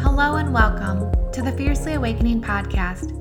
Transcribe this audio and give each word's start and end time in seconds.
Hello 0.00 0.36
and 0.36 0.54
welcome 0.54 1.12
to 1.32 1.42
the 1.42 1.52
Fiercely 1.58 1.92
Awakening 1.92 2.40
podcast. 2.40 3.12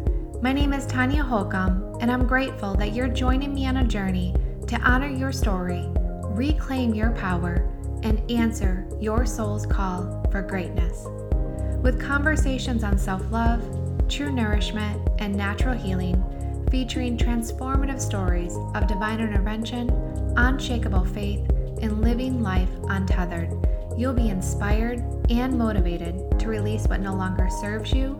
My 0.41 0.53
name 0.53 0.71
is 0.71 0.85
Tanya 0.85 1.21
Holcomb, 1.21 1.97
and 1.99 2.09
I'm 2.09 2.25
grateful 2.25 2.73
that 2.75 2.93
you're 2.93 3.09
joining 3.09 3.53
me 3.53 3.67
on 3.67 3.77
a 3.77 3.83
journey 3.83 4.33
to 4.67 4.79
honor 4.79 5.09
your 5.09 5.33
story, 5.33 5.85
reclaim 6.29 6.95
your 6.95 7.11
power, 7.11 7.69
and 8.03 8.21
answer 8.31 8.87
your 9.01 9.25
soul's 9.25 9.65
call 9.65 10.25
for 10.31 10.41
greatness. 10.41 11.05
With 11.83 12.01
conversations 12.01 12.85
on 12.85 12.97
self 12.97 13.29
love, 13.29 13.61
true 14.07 14.31
nourishment, 14.31 15.05
and 15.19 15.35
natural 15.35 15.75
healing, 15.75 16.23
featuring 16.71 17.17
transformative 17.17 17.99
stories 17.99 18.55
of 18.73 18.87
divine 18.87 19.19
intervention, 19.19 19.89
unshakable 20.39 21.05
faith, 21.05 21.47
and 21.81 22.01
living 22.01 22.41
life 22.41 22.69
untethered, 22.89 23.51
you'll 23.97 24.13
be 24.13 24.29
inspired 24.29 24.99
and 25.29 25.57
motivated 25.57 26.39
to 26.39 26.47
release 26.47 26.85
what 26.87 27.01
no 27.01 27.13
longer 27.13 27.49
serves 27.61 27.91
you, 27.93 28.15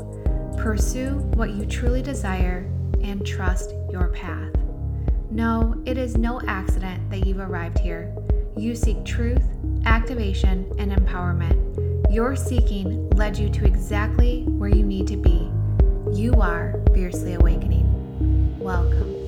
pursue 0.58 1.12
what 1.36 1.52
you 1.52 1.66
truly 1.66 2.02
desire, 2.02 2.70
and 3.02 3.26
trust 3.26 3.74
your 3.90 4.10
path. 4.10 4.54
No, 5.32 5.82
it 5.86 5.98
is 5.98 6.18
no 6.18 6.42
accident 6.48 7.10
that 7.10 7.26
you've 7.26 7.40
arrived 7.40 7.80
here. 7.80 8.14
You 8.58 8.76
seek 8.76 9.06
truth, 9.06 9.44
activation, 9.86 10.70
and 10.78 10.92
empowerment. 10.92 12.14
Your 12.14 12.36
seeking 12.36 13.10
led 13.12 13.38
you 13.38 13.50
to 13.50 13.66
exactly 13.66 14.44
where 14.44 14.70
you 14.70 14.84
need 14.84 15.08
to 15.08 15.18
be. 15.18 15.50
You 16.12 16.34
are 16.42 16.76
fiercely 16.94 17.36
awakening. 17.36 18.60
Welcome. 18.60 19.19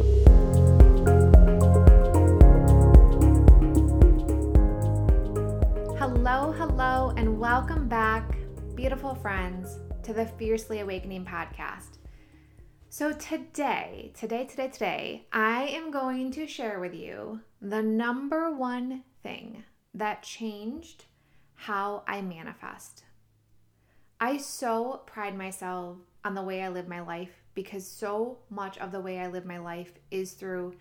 Hello, 6.41 6.53
hello, 6.53 7.13
and 7.17 7.39
welcome 7.39 7.87
back, 7.87 8.35
beautiful 8.73 9.13
friends, 9.13 9.77
to 10.01 10.11
the 10.11 10.25
Fiercely 10.25 10.79
Awakening 10.79 11.23
podcast. 11.23 11.99
So, 12.89 13.11
today, 13.13 14.11
today, 14.15 14.45
today, 14.45 14.67
today, 14.70 15.27
I 15.31 15.67
am 15.67 15.91
going 15.91 16.31
to 16.31 16.48
share 16.48 16.79
with 16.79 16.95
you 16.95 17.41
the 17.61 17.83
number 17.83 18.49
one 18.49 19.03
thing 19.21 19.65
that 19.93 20.23
changed 20.23 21.05
how 21.53 22.01
I 22.07 22.23
manifest. 22.23 23.03
I 24.20 24.37
so 24.37 25.03
pride 25.05 25.37
myself 25.37 25.98
on 26.26 26.33
the 26.33 26.41
way 26.41 26.63
I 26.63 26.70
live 26.70 26.87
my 26.87 27.01
life 27.01 27.43
because 27.53 27.85
so 27.85 28.39
much 28.49 28.79
of 28.79 28.91
the 28.91 28.99
way 28.99 29.20
I 29.20 29.27
live 29.27 29.45
my 29.45 29.59
life 29.59 29.91
is 30.09 30.31
through 30.31 30.73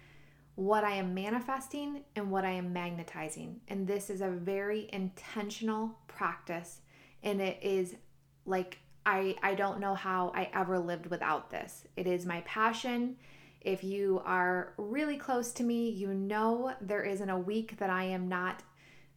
what 0.54 0.84
I 0.84 0.92
am 0.92 1.14
manifesting 1.14 2.02
and 2.16 2.30
what 2.30 2.44
I 2.44 2.50
am 2.50 2.72
magnetizing. 2.72 3.60
And 3.68 3.86
this 3.86 4.10
is 4.10 4.20
a 4.20 4.30
very 4.30 4.88
intentional 4.92 5.98
practice 6.06 6.80
and 7.22 7.40
it 7.40 7.58
is 7.62 7.94
like 8.46 8.78
I 9.06 9.36
I 9.42 9.54
don't 9.54 9.80
know 9.80 9.94
how 9.94 10.32
I 10.34 10.50
ever 10.52 10.78
lived 10.78 11.06
without 11.06 11.50
this. 11.50 11.86
It 11.96 12.06
is 12.06 12.26
my 12.26 12.42
passion. 12.42 13.16
If 13.60 13.84
you 13.84 14.22
are 14.24 14.72
really 14.78 15.16
close 15.16 15.52
to 15.52 15.62
me, 15.62 15.90
you 15.90 16.14
know 16.14 16.74
there 16.80 17.02
isn't 17.02 17.28
a 17.28 17.38
week 17.38 17.78
that 17.78 17.90
I 17.90 18.04
am 18.04 18.28
not 18.28 18.62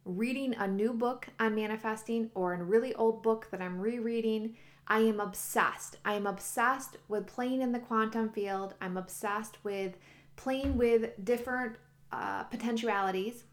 reading 0.04 0.54
a 0.54 0.68
new 0.68 0.92
book 0.92 1.28
on 1.40 1.54
manifesting 1.54 2.30
or 2.34 2.54
a 2.54 2.62
really 2.62 2.94
old 2.94 3.22
book 3.22 3.48
that 3.50 3.62
I'm 3.62 3.80
rereading. 3.80 4.56
I 4.86 4.98
am 5.00 5.18
obsessed. 5.18 5.96
I 6.04 6.14
am 6.14 6.26
obsessed 6.26 6.98
with 7.08 7.26
playing 7.26 7.62
in 7.62 7.72
the 7.72 7.78
quantum 7.78 8.28
field. 8.28 8.74
I'm 8.82 8.98
obsessed 8.98 9.64
with 9.64 9.96
playing 10.36 10.76
with 10.76 11.12
different 11.24 11.76
uh, 12.12 12.44
potentialities, 12.44 13.44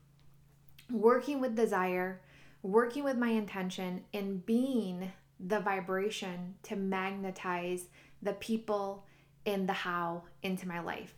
working 0.92 1.42
with 1.42 1.56
desire, 1.56 2.22
working 2.62 3.04
with 3.04 3.18
my 3.18 3.30
intention, 3.30 4.04
and 4.14 4.46
being 4.46 5.12
the 5.40 5.60
vibration 5.60 6.56
to 6.64 6.76
magnetize 6.76 7.86
the 8.22 8.34
people 8.34 9.06
and 9.46 9.68
the 9.68 9.74
how 9.74 10.24
into 10.44 10.68
my 10.68 10.80
life. 10.80 11.16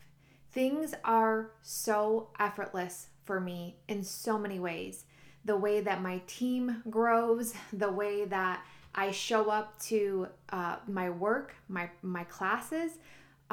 Things 0.52 0.94
are 1.04 1.50
so 1.62 2.28
effortless 2.38 3.08
for 3.24 3.40
me 3.40 3.76
in 3.88 4.02
so 4.02 4.38
many 4.38 4.58
ways. 4.58 5.04
The 5.44 5.56
way 5.56 5.80
that 5.80 6.00
my 6.00 6.22
team 6.26 6.82
grows, 6.88 7.54
the 7.72 7.90
way 7.90 8.24
that 8.26 8.64
I 8.94 9.10
show 9.10 9.50
up 9.50 9.78
to 9.82 10.28
uh, 10.50 10.76
my 10.86 11.10
work, 11.10 11.54
my 11.68 11.90
my 12.02 12.24
classes. 12.24 12.92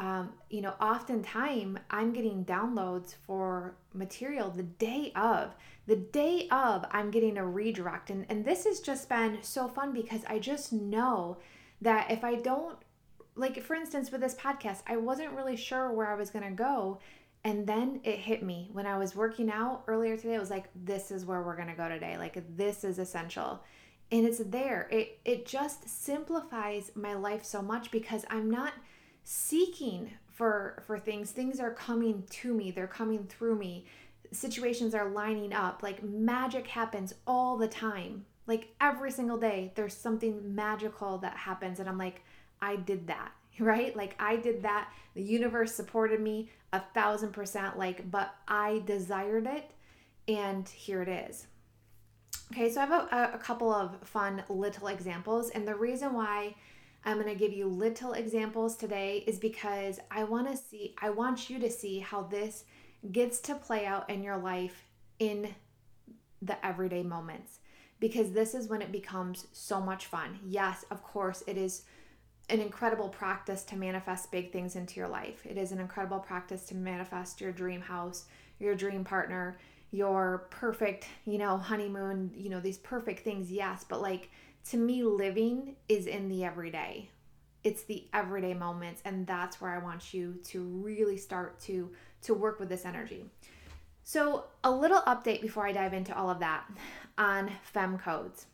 Um, 0.01 0.33
you 0.49 0.61
know, 0.61 0.73
oftentimes 0.81 1.77
I'm 1.91 2.11
getting 2.11 2.43
downloads 2.43 3.13
for 3.27 3.75
material 3.93 4.49
the 4.49 4.63
day 4.63 5.11
of. 5.15 5.53
The 5.85 5.95
day 5.95 6.47
of, 6.49 6.85
I'm 6.89 7.11
getting 7.11 7.37
a 7.37 7.45
redirect, 7.45 8.09
and 8.09 8.25
and 8.27 8.43
this 8.43 8.65
has 8.65 8.79
just 8.79 9.07
been 9.07 9.37
so 9.43 9.67
fun 9.67 9.93
because 9.93 10.21
I 10.27 10.39
just 10.39 10.73
know 10.73 11.37
that 11.81 12.09
if 12.09 12.23
I 12.23 12.35
don't 12.35 12.77
like 13.35 13.61
for 13.61 13.75
instance 13.75 14.11
with 14.11 14.19
this 14.19 14.35
podcast 14.35 14.81
i 14.87 14.97
wasn't 14.97 15.31
really 15.31 15.55
sure 15.55 15.89
where 15.93 16.11
i 16.11 16.15
was 16.15 16.29
going 16.29 16.43
to 16.43 16.51
go. 16.51 16.99
And 17.45 17.65
then 17.65 18.01
it 18.03 18.17
hit 18.17 18.43
me 18.43 18.69
when 18.73 18.85
i 18.85 18.97
was 18.97 19.15
working 19.15 19.49
out 19.51 19.83
earlier 19.87 20.17
today 20.17 20.35
it 20.35 20.39
was 20.39 20.49
like 20.49 20.65
this 20.75 21.11
is 21.11 21.25
where 21.25 21.41
we're 21.43 21.55
going 21.55 21.69
to 21.69 21.75
go 21.75 21.87
today. 21.87 22.17
Like 22.17 22.43
this 22.55 22.83
is 22.83 22.97
essential. 22.97 23.63
And 24.11 24.25
it's 24.25 24.39
there. 24.39 24.89
It 24.91 25.19
it 25.25 25.45
just 25.45 25.87
simplifies 25.87 26.91
my 26.95 27.13
life 27.13 27.45
so 27.45 27.61
much 27.61 27.91
because 27.91 28.25
i'm 28.29 28.49
not 28.49 28.73
seeking 29.23 30.11
for 30.31 30.83
for 30.85 30.97
things. 30.97 31.31
Things 31.31 31.59
are 31.59 31.73
coming 31.73 32.23
to 32.29 32.53
me. 32.53 32.71
They're 32.71 32.87
coming 32.87 33.25
through 33.25 33.55
me. 33.55 33.85
Situations 34.31 34.95
are 34.95 35.09
lining 35.09 35.53
up. 35.53 35.83
Like 35.83 36.03
magic 36.03 36.67
happens 36.67 37.13
all 37.27 37.57
the 37.57 37.67
time. 37.67 38.25
Like 38.47 38.73
every 38.81 39.11
single 39.11 39.37
day 39.37 39.71
there's 39.75 39.95
something 39.95 40.55
magical 40.55 41.17
that 41.19 41.37
happens 41.37 41.79
and 41.79 41.87
i'm 41.87 41.97
like 41.97 42.23
i 42.61 42.75
did 42.75 43.07
that 43.07 43.31
right? 43.59 43.95
Like 43.95 44.15
i 44.19 44.35
did 44.35 44.63
that. 44.63 44.91
The 45.13 45.21
universe 45.21 45.73
supported 45.73 46.19
me 46.21 46.49
a 46.73 46.81
thousand 46.93 47.33
percent 47.33 47.77
like 47.77 48.09
but 48.09 48.33
i 48.47 48.81
desired 48.85 49.45
it 49.45 49.71
and 50.27 50.67
here 50.67 51.01
it 51.01 51.09
is. 51.09 51.47
Okay, 52.51 52.69
so 52.69 52.81
I 52.81 52.85
have 52.85 53.07
a, 53.11 53.31
a 53.35 53.37
couple 53.37 53.71
of 53.71 53.95
fun 54.03 54.43
little 54.49 54.87
examples, 54.87 55.51
and 55.51 55.65
the 55.65 55.75
reason 55.75 56.13
why 56.13 56.55
I'm 57.03 57.19
going 57.19 57.33
to 57.33 57.39
give 57.39 57.53
you 57.53 57.67
little 57.67 58.13
examples 58.13 58.75
today 58.75 59.23
is 59.25 59.39
because 59.39 59.99
I 60.11 60.23
want 60.23 60.49
to 60.51 60.57
see, 60.57 60.95
I 61.01 61.09
want 61.09 61.49
you 61.49 61.59
to 61.59 61.69
see 61.69 61.99
how 61.99 62.23
this 62.23 62.63
gets 63.11 63.39
to 63.41 63.55
play 63.55 63.85
out 63.85 64.09
in 64.09 64.23
your 64.23 64.37
life 64.37 64.85
in 65.19 65.55
the 66.41 66.63
everyday 66.65 67.03
moments 67.03 67.59
because 67.99 68.31
this 68.31 68.53
is 68.53 68.67
when 68.67 68.81
it 68.81 68.91
becomes 68.91 69.47
so 69.51 69.79
much 69.79 70.05
fun. 70.05 70.39
Yes, 70.45 70.85
of 70.91 71.03
course, 71.03 71.43
it 71.47 71.57
is 71.57 71.83
an 72.49 72.59
incredible 72.59 73.09
practice 73.09 73.63
to 73.63 73.75
manifest 73.75 74.31
big 74.31 74.51
things 74.51 74.75
into 74.75 74.99
your 74.99 75.07
life. 75.07 75.45
It 75.45 75.57
is 75.57 75.71
an 75.71 75.79
incredible 75.79 76.19
practice 76.19 76.65
to 76.65 76.75
manifest 76.75 77.41
your 77.41 77.51
dream 77.51 77.81
house, 77.81 78.25
your 78.59 78.75
dream 78.75 79.03
partner, 79.03 79.57
your 79.91 80.47
perfect, 80.49 81.07
you 81.25 81.37
know, 81.37 81.57
honeymoon, 81.57 82.31
you 82.35 82.49
know, 82.49 82.59
these 82.59 82.77
perfect 82.77 83.23
things, 83.23 83.51
yes, 83.51 83.85
but 83.87 84.01
like 84.01 84.29
to 84.69 84.77
me, 84.77 85.03
living 85.03 85.75
is 85.89 86.07
in 86.07 86.29
the 86.29 86.43
everyday. 86.43 87.09
It's 87.63 87.83
the 87.83 88.07
everyday 88.13 88.53
moments, 88.53 89.01
and 89.05 89.25
that's 89.27 89.61
where 89.61 89.71
I 89.71 89.77
want 89.79 90.13
you 90.13 90.39
to 90.45 90.63
really 90.63 91.17
start 91.17 91.59
to 91.61 91.91
to 92.23 92.33
work 92.33 92.59
with 92.59 92.69
this 92.69 92.85
energy. 92.85 93.25
So, 94.03 94.45
a 94.63 94.71
little 94.71 95.01
update 95.01 95.41
before 95.41 95.65
I 95.65 95.71
dive 95.71 95.93
into 95.93 96.15
all 96.15 96.29
of 96.29 96.39
that 96.39 96.65
on 97.17 97.51
Fem 97.63 97.97
codes. 97.97 98.45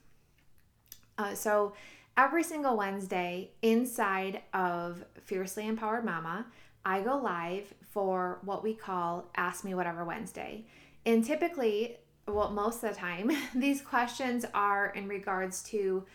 Uh, 1.18 1.34
so, 1.34 1.73
every 2.16 2.44
single 2.44 2.78
Wednesday 2.78 3.51
inside 3.62 4.41
of 4.53 5.03
Fiercely 5.25 5.68
Empowered 5.68 6.06
Mama, 6.06 6.45
I 6.85 7.01
go 7.01 7.18
live 7.18 7.74
for 7.91 8.39
what 8.44 8.63
we 8.63 8.74
call 8.74 9.29
Ask 9.35 9.63
Me 9.63 9.74
Whatever 9.74 10.06
Wednesday. 10.06 10.66
And 11.06 11.24
typically, 11.24 11.98
well, 12.27 12.50
most 12.51 12.83
of 12.83 12.89
the 12.89 12.95
time, 12.95 13.31
these 13.56 13.81
questions 13.81 14.45
are 14.53 14.89
in 14.89 15.07
regards 15.07 15.63
to 15.63 16.06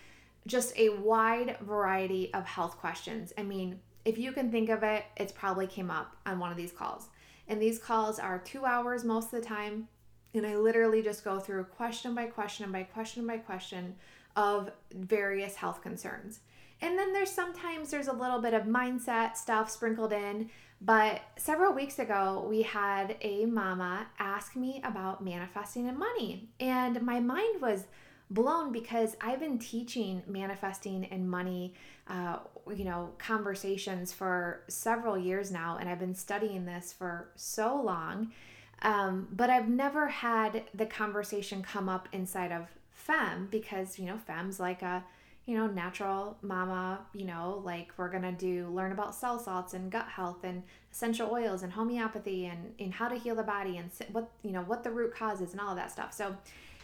just 0.47 0.77
a 0.77 0.91
wide 0.91 1.57
variety 1.61 2.33
of 2.35 2.45
health 2.45 2.77
questions. 2.79 3.33
I 3.39 3.43
mean, 3.43 3.81
if 4.05 4.19
you 4.19 4.33
can 4.33 4.51
think 4.51 4.69
of 4.69 4.83
it, 4.83 5.05
it's 5.17 5.33
probably 5.33 5.67
came 5.67 5.91
up 5.91 6.17
on 6.27 6.39
one 6.39 6.51
of 6.51 6.57
these 6.57 6.73
calls. 6.73 7.09
And 7.49 7.61
these 7.61 7.79
calls 7.79 8.19
are 8.19 8.39
two 8.39 8.65
hours 8.65 9.05
most 9.05 9.33
of 9.33 9.41
the 9.41 9.47
time. 9.47 9.89
And 10.35 10.47
I 10.47 10.57
literally 10.57 11.03
just 11.03 11.25
go 11.25 11.39
through 11.39 11.65
question 11.65 12.15
by 12.15 12.27
question 12.27 12.73
by 12.73 12.85
question 12.85 13.27
by 13.27 13.39
question 13.39 13.95
of 14.35 14.71
various 14.95 15.55
health 15.55 15.83
concerns. 15.83 16.41
And 16.81 16.99
then 16.99 17.13
there's 17.13 17.31
sometimes 17.31 17.91
there's 17.91 18.09
a 18.09 18.13
little 18.13 18.41
bit 18.41 18.55
of 18.55 18.65
mindset 18.65 19.37
stuff 19.37 19.71
sprinkled 19.71 20.13
in. 20.13 20.51
But 20.85 21.23
several 21.37 21.73
weeks 21.73 22.01
ago, 22.01 22.45
we 22.49 22.63
had 22.63 23.17
a 23.21 23.47
mama 23.47 24.09
ask 24.19 24.57
me 24.57 24.81
about 24.83 25.23
manifesting 25.23 25.89
and 25.89 25.97
money. 25.97 26.49
And 26.59 27.01
my 27.03 27.21
mind 27.21 27.63
was 27.63 27.85
blown 28.31 28.73
because 28.73 29.15
I've 29.21 29.39
been 29.39 29.61
teaching 29.61 30.25
manifesting 30.27 31.05
and 31.05 31.31
money, 31.31 31.75
uh, 32.09 32.39
you 32.75 32.85
know, 32.85 33.11
conversations 33.19 34.13
for 34.13 34.63
several 34.67 35.17
years 35.17 35.53
now. 35.53 35.77
And 35.79 35.89
I've 35.89 36.01
been 36.01 36.17
studying 36.17 36.65
this 36.65 36.93
for 36.93 37.29
so 37.37 37.81
long. 37.81 38.33
Um, 38.81 39.29
but 39.31 39.51
I've 39.51 39.69
never 39.69 40.09
had 40.09 40.65
the 40.75 40.87
conversation 40.87 41.63
come 41.63 41.89
up 41.89 42.09
inside 42.11 42.51
of 42.51 42.67
Fem 42.91 43.47
because, 43.53 44.01
you 44.01 44.07
know, 44.07 44.19
Fem's 44.19 44.59
like 44.59 44.83
a, 44.83 45.05
you 45.47 45.57
know, 45.57 45.67
natural 45.67 46.37
mama, 46.43 47.01
you 47.13 47.25
know, 47.25 47.61
like 47.65 47.91
we're 47.97 48.11
going 48.11 48.23
to 48.23 48.33
do 48.33 48.69
learn 48.69 48.93
about 48.93 49.15
cell 49.15 49.39
salts 49.39 49.75
and 49.75 49.91
gut 49.91 50.09
health 50.09 50.45
and 50.45 50.63
essential 50.93 51.31
oils 51.33 51.63
and 51.63 51.73
homeopathy 51.73 52.47
and, 52.47 52.73
and 52.79 52.95
how 52.95 53.09
to 53.09 53.17
heal 53.17 53.35
the 53.35 53.43
body 53.43 53.77
and 53.77 53.91
what, 54.13 54.31
you 54.43 54.53
know, 54.53 54.63
what 54.63 54.85
the 54.85 54.91
root 54.91 55.15
causes 55.15 55.53
and 55.53 55.61
all 55.61 55.71
of 55.71 55.77
that 55.77 55.91
stuff. 55.91 56.13
So, 56.13 56.37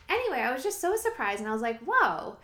anyway, 0.08 0.38
I 0.38 0.52
was 0.52 0.62
just 0.62 0.80
so 0.80 0.96
surprised 0.96 1.40
and 1.40 1.48
I 1.48 1.52
was 1.52 1.62
like, 1.62 1.78
whoa, 1.86 2.36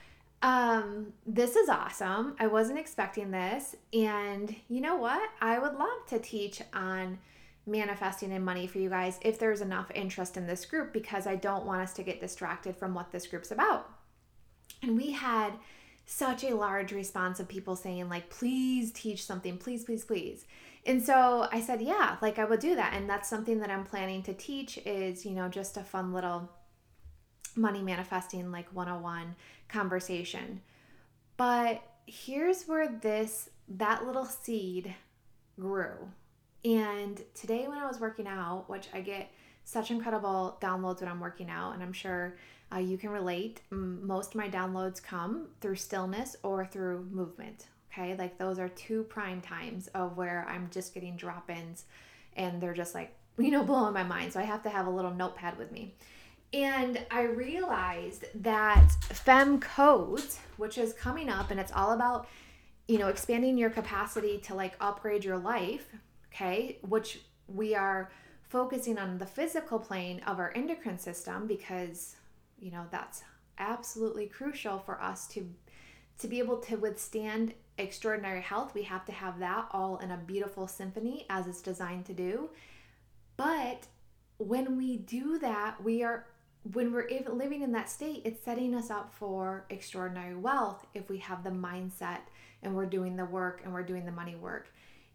um, 0.42 1.12
this 1.26 1.56
is 1.56 1.68
awesome. 1.68 2.36
I 2.38 2.46
wasn't 2.46 2.78
expecting 2.78 3.30
this. 3.30 3.74
And 3.92 4.54
you 4.68 4.80
know 4.80 4.96
what? 4.96 5.30
I 5.40 5.58
would 5.58 5.74
love 5.74 6.06
to 6.10 6.18
teach 6.20 6.62
on 6.72 7.18
manifesting 7.66 8.30
and 8.32 8.44
money 8.44 8.66
for 8.66 8.78
you 8.78 8.90
guys 8.90 9.18
if 9.22 9.38
there's 9.38 9.62
enough 9.62 9.90
interest 9.94 10.36
in 10.36 10.46
this 10.46 10.66
group 10.66 10.92
because 10.92 11.26
I 11.26 11.36
don't 11.36 11.64
want 11.64 11.80
us 11.80 11.94
to 11.94 12.02
get 12.02 12.20
distracted 12.20 12.76
from 12.76 12.94
what 12.94 13.10
this 13.10 13.26
group's 13.26 13.50
about. 13.50 13.90
And 14.82 14.96
we 14.96 15.12
had 15.12 15.54
such 16.06 16.44
a 16.44 16.54
large 16.54 16.92
response 16.92 17.40
of 17.40 17.48
people 17.48 17.76
saying 17.76 18.08
like 18.08 18.28
please 18.28 18.92
teach 18.92 19.24
something 19.24 19.56
please 19.56 19.84
please 19.84 20.04
please 20.04 20.44
and 20.84 21.02
so 21.02 21.48
i 21.50 21.60
said 21.60 21.80
yeah 21.80 22.16
like 22.20 22.38
i 22.38 22.44
would 22.44 22.60
do 22.60 22.74
that 22.74 22.92
and 22.92 23.08
that's 23.08 23.28
something 23.28 23.58
that 23.58 23.70
i'm 23.70 23.84
planning 23.84 24.22
to 24.22 24.34
teach 24.34 24.78
is 24.84 25.24
you 25.24 25.32
know 25.32 25.48
just 25.48 25.76
a 25.78 25.82
fun 25.82 26.12
little 26.12 26.50
money 27.56 27.82
manifesting 27.82 28.50
like 28.50 28.68
101 28.72 29.34
conversation. 29.68 30.60
But 31.36 31.82
here's 32.06 32.64
where 32.64 32.88
this 32.88 33.50
that 33.68 34.04
little 34.04 34.24
seed 34.24 34.94
grew. 35.58 36.10
And 36.64 37.20
today 37.34 37.66
when 37.68 37.78
I 37.78 37.86
was 37.86 38.00
working 38.00 38.26
out, 38.26 38.68
which 38.68 38.88
I 38.92 39.00
get 39.00 39.30
such 39.64 39.90
incredible 39.90 40.58
downloads 40.60 41.00
when 41.00 41.08
I'm 41.08 41.20
working 41.20 41.50
out, 41.50 41.72
and 41.72 41.82
I'm 41.82 41.92
sure 41.92 42.36
uh, 42.74 42.78
you 42.78 42.98
can 42.98 43.10
relate. 43.10 43.60
Most 43.70 44.30
of 44.30 44.36
my 44.36 44.48
downloads 44.48 45.02
come 45.02 45.48
through 45.60 45.76
stillness 45.76 46.36
or 46.42 46.66
through 46.66 47.06
movement. 47.10 47.66
Okay, 47.92 48.16
like 48.16 48.38
those 48.38 48.58
are 48.58 48.68
two 48.70 49.04
prime 49.04 49.40
times 49.40 49.86
of 49.88 50.16
where 50.16 50.46
I'm 50.48 50.68
just 50.70 50.94
getting 50.94 51.16
drop 51.16 51.48
ins 51.48 51.84
and 52.36 52.60
they're 52.60 52.74
just 52.74 52.94
like, 52.94 53.14
you 53.38 53.50
know, 53.50 53.62
blowing 53.62 53.94
my 53.94 54.02
mind. 54.02 54.32
So 54.32 54.40
I 54.40 54.44
have 54.44 54.62
to 54.64 54.68
have 54.68 54.86
a 54.86 54.90
little 54.90 55.12
notepad 55.12 55.58
with 55.58 55.70
me. 55.70 55.94
And 56.52 57.04
I 57.10 57.22
realized 57.22 58.26
that 58.36 58.88
Fem 59.02 59.58
Codes, 59.58 60.38
which 60.56 60.78
is 60.78 60.92
coming 60.92 61.28
up, 61.28 61.50
and 61.50 61.58
it's 61.58 61.72
all 61.72 61.92
about, 61.92 62.28
you 62.86 62.98
know, 62.98 63.08
expanding 63.08 63.58
your 63.58 63.70
capacity 63.70 64.38
to 64.44 64.54
like 64.54 64.76
upgrade 64.80 65.24
your 65.24 65.38
life, 65.38 65.88
okay, 66.32 66.78
which 66.82 67.20
we 67.48 67.74
are 67.74 68.10
focusing 68.42 68.98
on 68.98 69.18
the 69.18 69.26
physical 69.26 69.80
plane 69.80 70.20
of 70.28 70.38
our 70.38 70.52
endocrine 70.54 70.98
system 70.98 71.48
because, 71.48 72.14
you 72.58 72.70
know, 72.70 72.86
that's 72.90 73.22
absolutely 73.58 74.26
crucial 74.26 74.78
for 74.78 75.00
us 75.00 75.26
to 75.28 75.48
to 76.18 76.28
be 76.28 76.38
able 76.38 76.58
to 76.58 76.76
withstand 76.76 77.54
extraordinary 77.78 78.40
health 78.40 78.74
we 78.74 78.82
have 78.82 79.04
to 79.04 79.12
have 79.12 79.38
that 79.38 79.66
all 79.70 79.98
in 79.98 80.10
a 80.10 80.16
beautiful 80.16 80.66
symphony 80.66 81.24
as 81.30 81.46
it's 81.46 81.60
designed 81.60 82.04
to 82.04 82.12
do 82.12 82.50
but 83.36 83.86
when 84.38 84.76
we 84.76 84.96
do 84.96 85.38
that 85.38 85.82
we 85.82 86.02
are 86.02 86.26
when 86.72 86.92
we're 86.92 87.08
living 87.30 87.62
in 87.62 87.72
that 87.72 87.90
state, 87.90 88.22
it's 88.24 88.42
setting 88.42 88.74
us 88.74 88.90
up 88.90 89.12
for 89.12 89.66
extraordinary 89.68 90.34
wealth 90.34 90.86
if 90.94 91.10
we 91.10 91.18
have 91.18 91.44
the 91.44 91.50
mindset 91.50 92.20
and 92.62 92.74
we're 92.74 92.86
doing 92.86 93.16
the 93.16 93.24
work 93.24 93.60
and 93.64 93.72
we're 93.72 93.82
doing 93.82 94.06
the 94.06 94.12
money 94.12 94.34
work. 94.34 94.68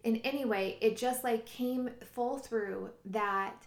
And 0.05 0.21
anyway, 0.23 0.77
it 0.79 0.95
just 0.95 1.23
like 1.23 1.45
came 1.45 1.89
full 2.13 2.37
through 2.37 2.91
that 3.05 3.65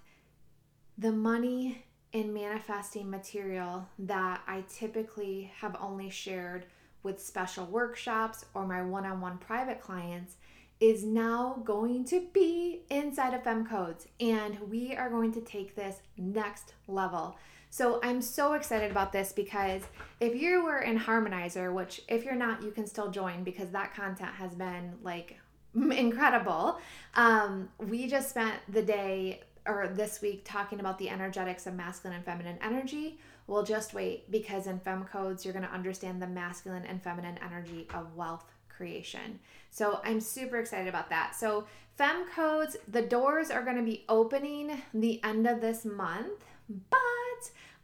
the 0.96 1.10
money 1.10 1.84
and 2.14 2.34
manifesting 2.34 3.10
material 3.10 3.88
that 3.98 4.42
I 4.46 4.64
typically 4.68 5.50
have 5.60 5.76
only 5.80 6.10
shared 6.10 6.66
with 7.02 7.20
special 7.20 7.66
workshops 7.66 8.44
or 8.54 8.66
my 8.66 8.82
one 8.82 9.06
on 9.06 9.20
one 9.20 9.38
private 9.38 9.80
clients 9.80 10.36
is 10.80 11.04
now 11.04 11.62
going 11.64 12.04
to 12.04 12.26
be 12.32 12.82
inside 12.90 13.34
of 13.34 13.44
Fem 13.44 13.64
Codes. 13.64 14.08
And 14.20 14.58
we 14.68 14.96
are 14.96 15.08
going 15.08 15.32
to 15.32 15.40
take 15.40 15.74
this 15.74 15.96
next 16.16 16.74
level. 16.88 17.36
So 17.70 18.00
I'm 18.02 18.20
so 18.20 18.54
excited 18.54 18.90
about 18.90 19.12
this 19.12 19.32
because 19.32 19.82
if 20.20 20.34
you 20.34 20.64
were 20.64 20.80
in 20.80 20.96
Harmonize 20.96 21.54
Her, 21.54 21.72
which 21.72 22.02
if 22.08 22.24
you're 22.24 22.34
not, 22.34 22.62
you 22.62 22.70
can 22.70 22.86
still 22.86 23.10
join 23.10 23.44
because 23.44 23.70
that 23.70 23.94
content 23.94 24.34
has 24.34 24.54
been 24.54 24.94
like 25.02 25.38
incredible. 25.74 26.78
Um, 27.14 27.68
we 27.78 28.08
just 28.08 28.28
spent 28.28 28.56
the 28.68 28.82
day 28.82 29.40
or 29.66 29.88
this 29.88 30.20
week 30.20 30.42
talking 30.44 30.80
about 30.80 30.98
the 30.98 31.08
energetics 31.08 31.66
of 31.66 31.74
masculine 31.74 32.16
and 32.16 32.24
feminine 32.24 32.58
energy. 32.62 33.18
Well, 33.46 33.62
just 33.62 33.94
wait 33.94 34.30
because 34.30 34.66
in 34.66 34.78
Fem 34.80 35.04
Codes, 35.04 35.44
you're 35.44 35.54
going 35.54 35.66
to 35.66 35.72
understand 35.72 36.20
the 36.20 36.26
masculine 36.26 36.84
and 36.84 37.02
feminine 37.02 37.38
energy 37.44 37.86
of 37.94 38.16
wealth 38.16 38.52
creation. 38.68 39.38
So 39.70 40.00
I'm 40.04 40.20
super 40.20 40.58
excited 40.58 40.88
about 40.88 41.10
that. 41.10 41.34
So, 41.34 41.66
Fem 41.96 42.24
Codes, 42.34 42.76
the 42.88 43.02
doors 43.02 43.50
are 43.50 43.62
going 43.62 43.76
to 43.76 43.82
be 43.82 44.04
opening 44.08 44.82
the 44.94 45.22
end 45.22 45.46
of 45.46 45.60
this 45.60 45.84
month, 45.84 46.44
but 46.90 46.98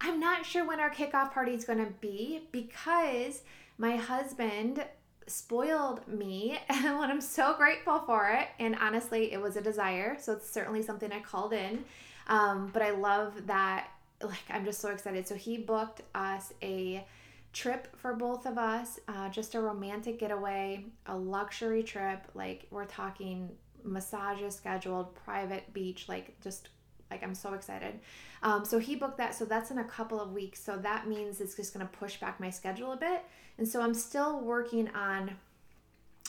I'm 0.01 0.19
not 0.19 0.47
sure 0.47 0.67
when 0.67 0.81
our 0.81 0.91
kickoff 0.91 1.33
party 1.33 1.53
is 1.53 1.65
going 1.65 1.85
to 1.85 1.93
be 2.01 2.49
because 2.51 3.43
my 3.77 3.97
husband 3.97 4.85
spoiled 5.31 6.07
me 6.09 6.59
and 6.69 6.87
I'm 6.87 7.21
so 7.21 7.55
grateful 7.55 8.01
for 8.01 8.29
it. 8.29 8.49
And 8.59 8.77
honestly, 8.77 9.33
it 9.33 9.41
was 9.41 9.57
a 9.57 9.61
desire. 9.61 10.17
So 10.21 10.33
it's 10.33 10.51
certainly 10.51 10.83
something 10.83 11.13
I 11.13 11.21
called 11.21 11.53
in. 11.53 11.85
Um, 12.27 12.71
but 12.73 12.83
I 12.83 12.91
love 12.91 13.47
that. 13.47 13.89
Like, 14.23 14.51
I'm 14.51 14.65
just 14.65 14.81
so 14.81 14.91
excited. 14.91 15.29
So 15.29 15.37
he 15.37 15.59
booked 15.59 16.03
us 16.15 16.53
a 16.63 17.07
trip 17.53 17.89
for 17.97 18.15
both 18.15 18.47
of 18.47 18.59
us, 18.59 18.99
uh, 19.09 19.29
just 19.29 19.55
a 19.55 19.61
romantic 19.61 20.19
getaway, 20.19 20.85
a 21.07 21.17
luxury 21.17 21.83
trip. 21.83 22.27
Like, 22.35 22.67
we're 22.71 22.85
talking 22.85 23.51
massages 23.85 24.57
scheduled, 24.57 25.15
private 25.15 25.73
beach, 25.73 26.09
like 26.09 26.39
just 26.41 26.69
like 27.11 27.23
I'm 27.23 27.35
so 27.35 27.55
excited. 27.55 28.01
Um, 28.43 28.65
so 28.65 28.79
he 28.79 28.97
booked 28.97 29.19
that. 29.19 29.35
So 29.35 29.45
that's 29.45 29.71
in 29.71 29.79
a 29.79 29.85
couple 29.85 30.21
of 30.21 30.33
weeks. 30.33 30.63
So 30.63 30.77
that 30.77 31.09
means 31.09 31.41
it's 31.41 31.55
just 31.55 31.75
going 31.75 31.87
to 31.87 31.93
push 31.93 32.19
back 32.19 32.39
my 32.41 32.51
schedule 32.51 32.93
a 32.93 32.97
bit. 32.97 33.25
And 33.57 33.67
so 33.67 33.81
I'm 33.81 33.95
still 33.95 34.41
working 34.41 34.89
on 34.91 35.33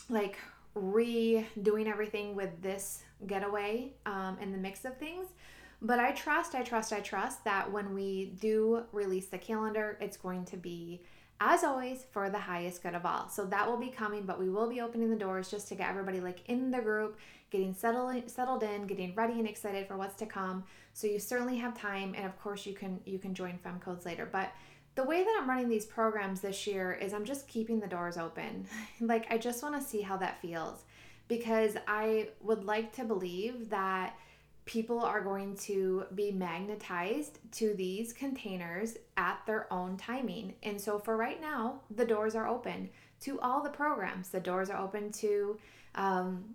like 0.10 0.38
redoing 0.76 1.88
everything 1.88 2.36
with 2.36 2.62
this 2.62 3.04
getaway 3.28 3.92
um, 4.06 4.38
in 4.42 4.52
the 4.52 4.58
mix 4.58 4.86
of 4.86 4.98
things. 4.98 5.28
But 5.82 6.00
I 6.00 6.12
trust, 6.12 6.56
I 6.56 6.64
trust, 6.64 6.92
I 6.92 7.00
trust 7.00 7.44
that 7.46 7.72
when 7.72 7.94
we 7.94 8.34
do 8.40 8.84
release 8.92 9.28
the 9.28 9.38
calendar, 9.38 9.98
it's 10.02 10.18
going 10.18 10.46
to 10.46 10.58
be 10.58 11.02
as 11.42 11.64
always 11.64 12.06
for 12.12 12.30
the 12.30 12.38
highest 12.38 12.84
good 12.84 12.94
of 12.94 13.06
all 13.06 13.30
so 13.30 13.46
that 13.46 13.68
will 13.68 13.78
be 13.78 13.90
coming 13.90 14.24
but 14.26 14.40
we 14.40 14.50
will 14.50 14.70
be 14.70 14.82
opening 14.82 15.10
the 15.10 15.16
doors 15.16 15.50
just 15.50 15.68
to 15.68 15.76
get 15.76 15.90
everybody 15.90 16.20
like 16.20 16.42
in 16.48 16.70
the 16.70 16.82
group 16.82 17.18
getting 17.50 17.74
settled 17.74 18.30
settled 18.30 18.64
in 18.64 18.88
getting 18.88 19.14
ready 19.16 19.34
and 19.34 19.48
excited 19.48 19.88
for 19.88 19.98
what's 19.98 20.16
to 20.16 20.26
come 20.26 20.64
so 20.94 21.08
you 21.08 21.20
certainly 21.20 21.58
have 21.58 21.78
time 21.78 22.14
and 22.16 22.26
of 22.26 22.40
course 22.40 22.66
you 22.66 22.74
can 22.74 23.00
you 23.06 23.20
can 23.20 23.34
join 23.34 23.58
fem 23.58 23.80
codes 23.80 24.06
later 24.06 24.28
but 24.32 24.52
the 24.96 25.04
way 25.04 25.24
that 25.24 25.38
i'm 25.40 25.50
running 25.50 25.70
these 25.70 25.86
programs 25.86 26.42
this 26.42 26.68
year 26.68 26.94
is 26.94 27.14
i'm 27.14 27.26
just 27.26 27.48
keeping 27.48 27.80
the 27.80 27.88
doors 27.88 28.18
open 28.18 28.66
like 29.02 29.26
i 29.32 29.38
just 29.38 29.64
want 29.64 29.76
to 29.76 29.82
see 29.82 30.02
how 30.02 30.18
that 30.18 30.42
feels 30.42 30.84
because 31.28 31.76
i 31.88 32.28
would 32.42 32.64
like 32.64 32.94
to 32.94 33.04
believe 33.04 33.70
that 33.70 34.16
people 34.70 35.00
are 35.00 35.20
going 35.20 35.56
to 35.56 36.06
be 36.14 36.32
magnetized 36.32 37.40
to 37.52 37.74
these 37.74 38.14
containers 38.14 38.98
at 39.18 39.40
their 39.48 39.72
own 39.74 39.98
timing. 39.98 40.54
And 40.62 40.80
so 40.80 41.00
for 41.00 41.18
right 41.18 41.42
now, 41.42 41.82
the 41.90 42.06
doors 42.06 42.36
are 42.36 42.48
open 42.48 42.88
to 43.22 43.40
all 43.40 43.64
the 43.64 43.72
programs. 43.72 44.30
The 44.30 44.40
doors 44.40 44.70
are 44.70 44.80
open 44.80 45.12
to 45.14 45.58
um, 45.96 46.54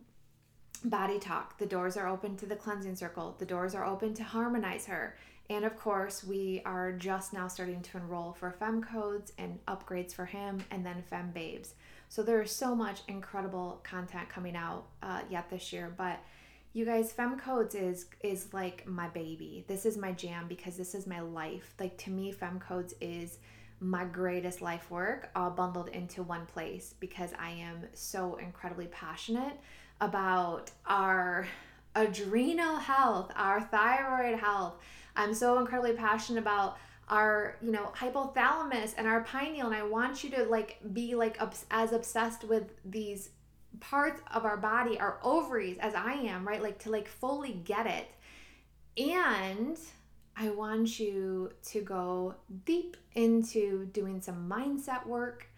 Body 0.85 1.19
Talk. 1.19 1.57
The 1.57 1.67
doors 1.67 1.97
are 1.97 2.07
open 2.07 2.37
to 2.37 2.47
the 2.47 2.57
Cleansing 2.57 2.97
Circle. 2.97 3.37
The 3.39 3.47
doors 3.47 3.75
are 3.75 3.87
open 3.87 4.13
to 4.15 4.23
Harmonize 4.23 4.87
Her. 4.87 5.17
And 5.49 5.65
of 5.65 5.79
course, 5.79 6.23
we 6.23 6.61
are 6.65 6.93
just 6.93 7.33
now 7.33 7.49
starting 7.49 7.81
to 7.83 7.97
enroll 7.97 8.33
for 8.33 8.51
Fem 8.51 8.83
Codes 8.83 9.33
and 9.39 9.59
upgrades 9.67 10.15
for 10.15 10.27
him 10.27 10.63
and 10.71 10.85
then 10.85 11.03
Fem 11.09 11.31
Babes. 11.33 11.75
So 12.09 12.23
there 12.23 12.43
is 12.43 12.51
so 12.51 12.75
much 12.75 13.01
incredible 13.09 13.81
content 13.83 14.29
coming 14.29 14.57
out 14.57 14.85
uh, 15.03 15.21
yet 15.31 15.49
this 15.51 15.73
year. 15.73 15.93
But 15.97 16.21
you 16.75 16.85
guys, 16.85 17.13
Fem 17.13 17.39
Codes 17.39 17.75
is 17.75 18.07
is 18.23 18.53
like 18.53 18.87
my 18.87 19.09
baby. 19.09 19.65
This 19.67 19.87
is 19.87 19.97
my 19.97 20.13
jam 20.13 20.47
because 20.49 20.77
this 20.77 20.95
is 20.95 21.07
my 21.07 21.21
life. 21.21 21.75
Like 21.81 21.97
to 21.99 22.11
me, 22.11 22.31
Fem 22.31 22.59
Codes 22.59 22.95
is 23.01 23.39
my 23.81 24.05
greatest 24.05 24.63
life 24.63 24.91
work 24.91 25.31
all 25.35 25.51
bundled 25.51 25.89
into 25.89 26.23
one 26.23 26.47
place 26.47 26.95
because 27.01 27.31
I 27.39 27.51
am 27.51 27.85
so 27.93 28.37
incredibly 28.37 28.87
passionate 28.87 29.59
about 30.05 30.71
our 30.87 31.47
adrenal 31.95 32.77
health, 32.77 33.33
our 33.37 33.61
thyroid 33.61 34.39
health. 34.39 34.75
I'm 35.17 35.35
so 35.35 35.59
incredibly 35.59 35.95
passionate 35.95 36.41
about 36.41 36.77
our 37.09 37.57
you 37.61 37.71
know 37.71 37.93
hypothalamus 37.95 38.95
and 38.97 39.07
our 39.07 39.23
pineal 39.25 39.67
and 39.67 39.77
i 39.77 39.83
want 39.83 40.25
you 40.25 40.31
to 40.31 40.43
like 40.45 40.79
be 40.95 41.15
like 41.15 41.39
as 41.71 41.93
obsessed 41.93 42.45
with 42.45 42.73
these 42.83 43.29
parts 43.81 44.21
of 44.33 44.45
our 44.45 44.57
body, 44.57 44.99
our 44.99 45.19
ovaries, 45.23 45.79
as 45.79 45.95
I 45.95 46.15
am, 46.15 46.47
right? 46.47 46.63
Like 46.63 46.79
to 46.81 46.91
like 46.91 47.09
fully 47.09 47.61
get 47.65 47.87
it. 47.87 48.11
And 48.97 49.79
I 50.37 50.51
want 50.51 50.99
you 50.99 51.53
to 51.67 51.81
go 51.81 52.35
deep 52.65 52.97
into 53.15 53.87
doing 53.87 54.21
some 54.21 54.49
mindset 54.49 55.07
work 55.07 55.49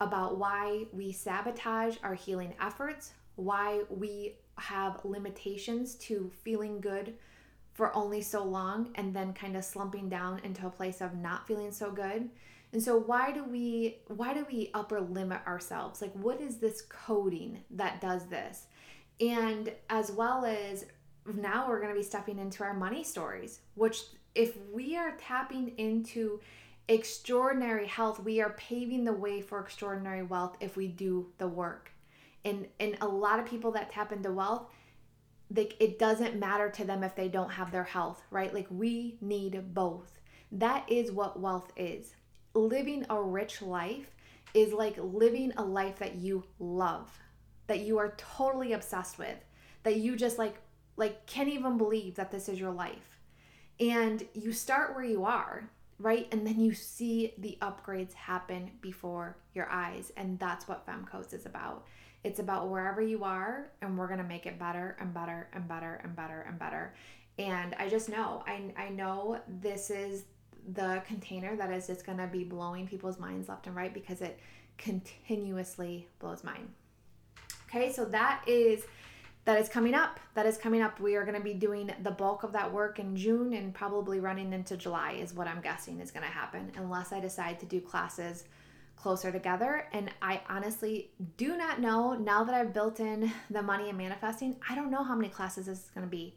about 0.00 0.38
why 0.38 0.86
we 0.92 1.12
sabotage 1.12 1.96
our 2.02 2.14
healing 2.14 2.54
efforts, 2.60 3.12
why 3.36 3.82
we 3.88 4.36
have 4.58 5.04
limitations 5.04 5.94
to 5.94 6.30
feeling 6.42 6.80
good 6.80 7.14
for 7.72 7.94
only 7.94 8.22
so 8.22 8.42
long 8.42 8.90
and 8.94 9.14
then 9.14 9.34
kind 9.34 9.56
of 9.56 9.64
slumping 9.64 10.08
down 10.08 10.40
into 10.42 10.66
a 10.66 10.70
place 10.70 11.00
of 11.00 11.14
not 11.14 11.46
feeling 11.46 11.70
so 11.70 11.90
good. 11.90 12.30
And 12.72 12.82
so 12.82 12.96
why 12.96 13.32
do 13.32 13.44
we 13.44 13.98
why 14.08 14.34
do 14.34 14.46
we 14.50 14.70
upper 14.74 15.00
limit 15.00 15.40
ourselves? 15.46 16.00
Like 16.02 16.12
what 16.14 16.40
is 16.40 16.56
this 16.56 16.82
coding 16.82 17.64
that 17.70 18.00
does 18.00 18.26
this? 18.26 18.66
And 19.20 19.72
as 19.88 20.10
well 20.10 20.44
as 20.44 20.86
now 21.34 21.68
we're 21.68 21.80
going 21.80 21.92
to 21.92 21.98
be 21.98 22.04
stepping 22.04 22.38
into 22.38 22.64
our 22.64 22.74
money 22.74 23.04
stories, 23.04 23.60
which 23.74 24.02
if 24.34 24.56
we 24.72 24.96
are 24.96 25.16
tapping 25.18 25.72
into 25.78 26.40
extraordinary 26.88 27.86
health, 27.86 28.20
we 28.20 28.40
are 28.40 28.50
paving 28.50 29.04
the 29.04 29.12
way 29.12 29.40
for 29.40 29.60
extraordinary 29.60 30.22
wealth 30.22 30.56
if 30.60 30.76
we 30.76 30.88
do 30.88 31.26
the 31.38 31.48
work. 31.48 31.92
And 32.46 32.66
and 32.80 32.96
a 33.00 33.08
lot 33.08 33.38
of 33.38 33.46
people 33.46 33.72
that 33.72 33.90
tap 33.90 34.12
into 34.12 34.32
wealth, 34.32 34.70
like 35.54 35.76
it 35.80 35.98
doesn't 35.98 36.38
matter 36.38 36.70
to 36.70 36.84
them 36.84 37.02
if 37.02 37.14
they 37.14 37.28
don't 37.28 37.50
have 37.50 37.70
their 37.70 37.84
health, 37.84 38.22
right? 38.30 38.54
Like 38.54 38.68
we 38.70 39.18
need 39.20 39.74
both. 39.74 40.20
That 40.52 40.90
is 40.90 41.12
what 41.12 41.40
wealth 41.40 41.72
is. 41.76 42.14
Living 42.54 43.04
a 43.10 43.20
rich 43.20 43.60
life 43.60 44.14
is 44.54 44.72
like 44.72 44.96
living 44.98 45.52
a 45.56 45.62
life 45.62 45.98
that 45.98 46.14
you 46.14 46.44
love, 46.58 47.10
that 47.66 47.80
you 47.80 47.98
are 47.98 48.14
totally 48.16 48.72
obsessed 48.72 49.18
with, 49.18 49.36
that 49.82 49.96
you 49.96 50.16
just 50.16 50.38
like 50.38 50.56
like 50.96 51.26
can't 51.26 51.48
even 51.48 51.76
believe 51.76 52.14
that 52.14 52.30
this 52.30 52.48
is 52.48 52.58
your 52.58 52.72
life 52.72 53.16
and 53.78 54.26
you 54.32 54.52
start 54.52 54.94
where 54.94 55.04
you 55.04 55.24
are, 55.24 55.68
right? 55.98 56.28
And 56.32 56.46
then 56.46 56.60
you 56.60 56.74
see 56.74 57.34
the 57.38 57.58
upgrades 57.60 58.14
happen 58.14 58.70
before 58.80 59.36
your 59.54 59.68
eyes. 59.70 60.12
And 60.16 60.38
that's 60.38 60.66
what 60.66 60.86
FemCodes 60.86 61.34
is 61.34 61.46
about. 61.46 61.86
It's 62.24 62.38
about 62.38 62.68
wherever 62.68 63.00
you 63.00 63.24
are, 63.24 63.70
and 63.82 63.96
we're 63.96 64.08
gonna 64.08 64.24
make 64.24 64.46
it 64.46 64.58
better 64.58 64.96
and 65.00 65.14
better 65.14 65.48
and 65.52 65.68
better 65.68 66.00
and 66.02 66.16
better 66.16 66.44
and 66.48 66.58
better. 66.58 66.94
And 67.38 67.74
I 67.78 67.88
just 67.88 68.08
know, 68.08 68.42
I, 68.46 68.72
I 68.76 68.88
know 68.88 69.40
this 69.46 69.90
is 69.90 70.24
the 70.72 71.02
container 71.06 71.54
that 71.56 71.70
is 71.70 71.86
just 71.86 72.04
gonna 72.04 72.26
be 72.26 72.44
blowing 72.44 72.86
people's 72.86 73.18
minds 73.18 73.48
left 73.48 73.66
and 73.66 73.76
right 73.76 73.92
because 73.92 74.20
it 74.20 74.40
continuously 74.78 76.08
blows 76.18 76.44
mine. 76.44 76.68
Okay, 77.68 77.92
so 77.92 78.04
that 78.06 78.42
is 78.46 78.84
that 79.46 79.60
is 79.60 79.68
coming 79.68 79.94
up. 79.94 80.18
That 80.34 80.44
is 80.44 80.58
coming 80.58 80.82
up. 80.82 80.98
We 80.98 81.14
are 81.14 81.24
going 81.24 81.36
to 81.36 81.42
be 81.42 81.54
doing 81.54 81.92
the 82.02 82.10
bulk 82.10 82.42
of 82.42 82.52
that 82.52 82.72
work 82.72 82.98
in 82.98 83.14
June 83.14 83.52
and 83.52 83.72
probably 83.72 84.18
running 84.18 84.52
into 84.52 84.76
July, 84.76 85.12
is 85.12 85.32
what 85.32 85.46
I'm 85.46 85.60
guessing 85.60 86.00
is 86.00 86.10
going 86.10 86.24
to 86.24 86.32
happen, 86.32 86.72
unless 86.76 87.12
I 87.12 87.20
decide 87.20 87.60
to 87.60 87.66
do 87.66 87.80
classes 87.80 88.42
closer 88.96 89.30
together. 89.30 89.86
And 89.92 90.10
I 90.20 90.40
honestly 90.48 91.10
do 91.36 91.56
not 91.56 91.80
know 91.80 92.14
now 92.14 92.44
that 92.44 92.54
I've 92.54 92.72
built 92.72 93.00
in 93.00 93.32
the 93.50 93.62
money 93.62 93.88
and 93.88 93.98
manifesting, 93.98 94.56
I 94.68 94.74
don't 94.74 94.90
know 94.90 95.04
how 95.04 95.14
many 95.14 95.28
classes 95.28 95.66
this 95.66 95.78
is 95.78 95.90
going 95.94 96.06
to 96.06 96.10
be. 96.10 96.34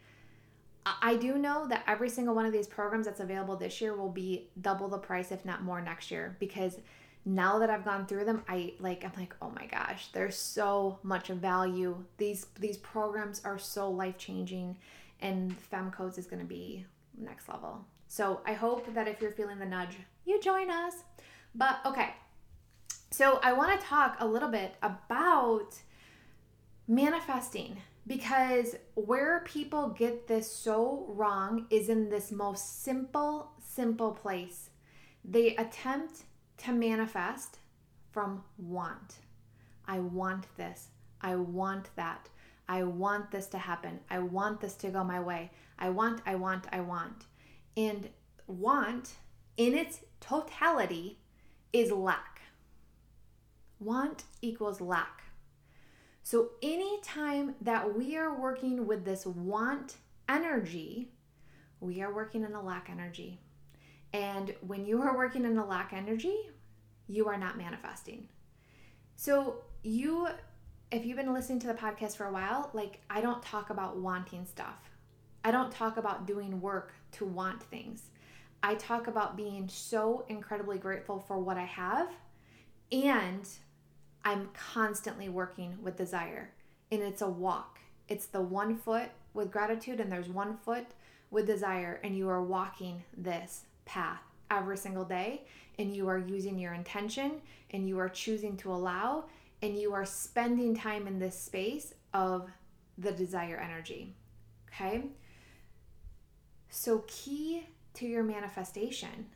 I 0.85 1.17
do 1.17 1.37
know 1.37 1.67
that 1.67 1.83
every 1.87 2.09
single 2.09 2.33
one 2.33 2.45
of 2.45 2.53
these 2.53 2.67
programs 2.67 3.05
that's 3.05 3.19
available 3.19 3.55
this 3.55 3.79
year 3.81 3.95
will 3.95 4.09
be 4.09 4.49
double 4.61 4.87
the 4.87 4.97
price, 4.97 5.31
if 5.31 5.45
not 5.45 5.63
more, 5.63 5.81
next 5.81 6.09
year 6.09 6.35
because 6.39 6.77
now 7.25 7.59
that 7.59 7.69
I've 7.69 7.85
gone 7.85 8.05
through 8.05 8.25
them, 8.25 8.43
I 8.47 8.73
like 8.79 9.03
I'm 9.03 9.11
like, 9.17 9.35
"Oh 9.41 9.51
my 9.51 9.65
gosh, 9.65 10.07
there's 10.13 10.35
so 10.35 10.99
much 11.03 11.27
value. 11.27 12.03
These 12.17 12.47
these 12.57 12.77
programs 12.77 13.41
are 13.43 13.59
so 13.59 13.89
life-changing 13.91 14.77
and 15.21 15.55
FemCodes 15.71 16.17
is 16.17 16.27
going 16.27 16.41
to 16.41 16.47
be 16.47 16.85
next 17.17 17.49
level." 17.49 17.85
So, 18.07 18.41
I 18.45 18.53
hope 18.53 18.91
that 18.95 19.07
if 19.07 19.21
you're 19.21 19.31
feeling 19.31 19.59
the 19.59 19.65
nudge, 19.65 19.97
you 20.25 20.39
join 20.41 20.71
us. 20.71 20.93
But 21.53 21.79
okay. 21.85 22.13
So, 23.11 23.39
I 23.41 23.53
want 23.53 23.79
to 23.79 23.85
talk 23.85 24.17
a 24.19 24.27
little 24.27 24.49
bit 24.49 24.75
about 24.83 25.75
manifesting 26.87 27.81
because 28.05 28.75
where 28.95 29.41
people 29.45 29.89
get 29.89 30.27
this 30.27 30.51
so 30.51 31.05
wrong 31.07 31.65
is 31.69 31.89
in 31.89 32.09
this 32.09 32.31
most 32.31 32.83
simple 32.83 33.51
simple 33.63 34.11
place. 34.11 34.69
They 35.23 35.55
attempt 35.55 36.23
to 36.57 36.71
manifest 36.71 37.57
from 38.11 38.43
want. 38.57 39.15
I 39.85 39.99
want 39.99 40.45
this. 40.57 40.87
I 41.21 41.35
want 41.35 41.95
that. 41.95 42.29
I 42.67 42.83
want 42.83 43.31
this 43.31 43.47
to 43.47 43.57
happen. 43.57 43.99
I 44.09 44.19
want 44.19 44.61
this 44.61 44.75
to 44.75 44.89
go 44.89 45.03
my 45.03 45.19
way. 45.19 45.51
I 45.77 45.89
want, 45.89 46.21
I 46.25 46.35
want, 46.35 46.65
I 46.71 46.81
want. 46.81 47.25
And 47.77 48.09
want 48.47 49.13
in 49.57 49.75
its 49.75 50.01
totality 50.19 51.19
is 51.73 51.91
lack. 51.91 52.38
Want 53.79 54.23
equals 54.41 54.81
lack. 54.81 55.23
So, 56.23 56.51
anytime 56.61 57.55
that 57.61 57.97
we 57.97 58.17
are 58.17 58.39
working 58.39 58.85
with 58.85 59.05
this 59.05 59.25
want 59.25 59.95
energy, 60.27 61.11
we 61.79 62.01
are 62.01 62.13
working 62.13 62.43
in 62.43 62.53
a 62.53 62.61
lack 62.61 62.89
energy. 62.89 63.39
And 64.11 64.53
when 64.65 64.85
you 64.85 65.01
are 65.01 65.15
working 65.15 65.45
in 65.45 65.57
a 65.57 65.65
lack 65.65 65.93
energy, 65.93 66.35
you 67.07 67.27
are 67.27 67.37
not 67.37 67.57
manifesting. 67.57 68.27
So, 69.15 69.61
you, 69.81 70.27
if 70.91 71.05
you've 71.05 71.17
been 71.17 71.33
listening 71.33 71.59
to 71.59 71.67
the 71.67 71.73
podcast 71.73 72.17
for 72.17 72.25
a 72.25 72.31
while, 72.31 72.69
like 72.73 72.99
I 73.09 73.21
don't 73.21 73.41
talk 73.41 73.69
about 73.69 73.97
wanting 73.97 74.45
stuff. 74.45 74.89
I 75.43 75.51
don't 75.51 75.71
talk 75.71 75.97
about 75.97 76.27
doing 76.27 76.59
work 76.59 76.93
to 77.13 77.25
want 77.25 77.63
things. 77.63 78.03
I 78.61 78.75
talk 78.75 79.07
about 79.07 79.37
being 79.37 79.69
so 79.69 80.25
incredibly 80.27 80.77
grateful 80.77 81.19
for 81.19 81.39
what 81.39 81.57
I 81.57 81.63
have 81.63 82.09
and 82.91 83.47
I'm 84.23 84.49
constantly 84.53 85.29
working 85.29 85.77
with 85.81 85.97
desire. 85.97 86.51
And 86.91 87.01
it's 87.01 87.21
a 87.21 87.29
walk. 87.29 87.79
It's 88.07 88.25
the 88.25 88.41
one 88.41 88.77
foot 88.77 89.09
with 89.33 89.51
gratitude 89.51 89.99
and 89.99 90.11
there's 90.11 90.29
one 90.29 90.57
foot 90.57 90.87
with 91.31 91.45
desire 91.45 91.99
and 92.03 92.17
you 92.17 92.27
are 92.29 92.43
walking 92.43 93.03
this 93.15 93.63
path 93.85 94.21
every 94.49 94.77
single 94.77 95.05
day 95.05 95.43
and 95.77 95.95
you 95.95 96.07
are 96.07 96.17
using 96.17 96.57
your 96.57 96.73
intention 96.73 97.41
and 97.71 97.87
you 97.87 97.99
are 97.99 98.09
choosing 98.09 98.57
to 98.57 98.71
allow 98.71 99.25
and 99.61 99.77
you 99.77 99.93
are 99.93 100.05
spending 100.05 100.75
time 100.75 101.07
in 101.07 101.19
this 101.19 101.39
space 101.39 101.93
of 102.13 102.49
the 102.97 103.11
desire 103.11 103.57
energy. 103.57 104.15
Okay? 104.69 105.03
So, 106.69 107.03
key 107.07 107.67
to 107.95 108.05
your 108.05 108.23
manifestation, 108.23 109.27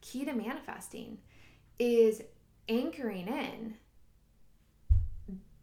key 0.00 0.24
to 0.24 0.32
manifesting 0.32 1.18
is 1.78 2.22
anchoring 2.68 3.28
in 3.28 3.74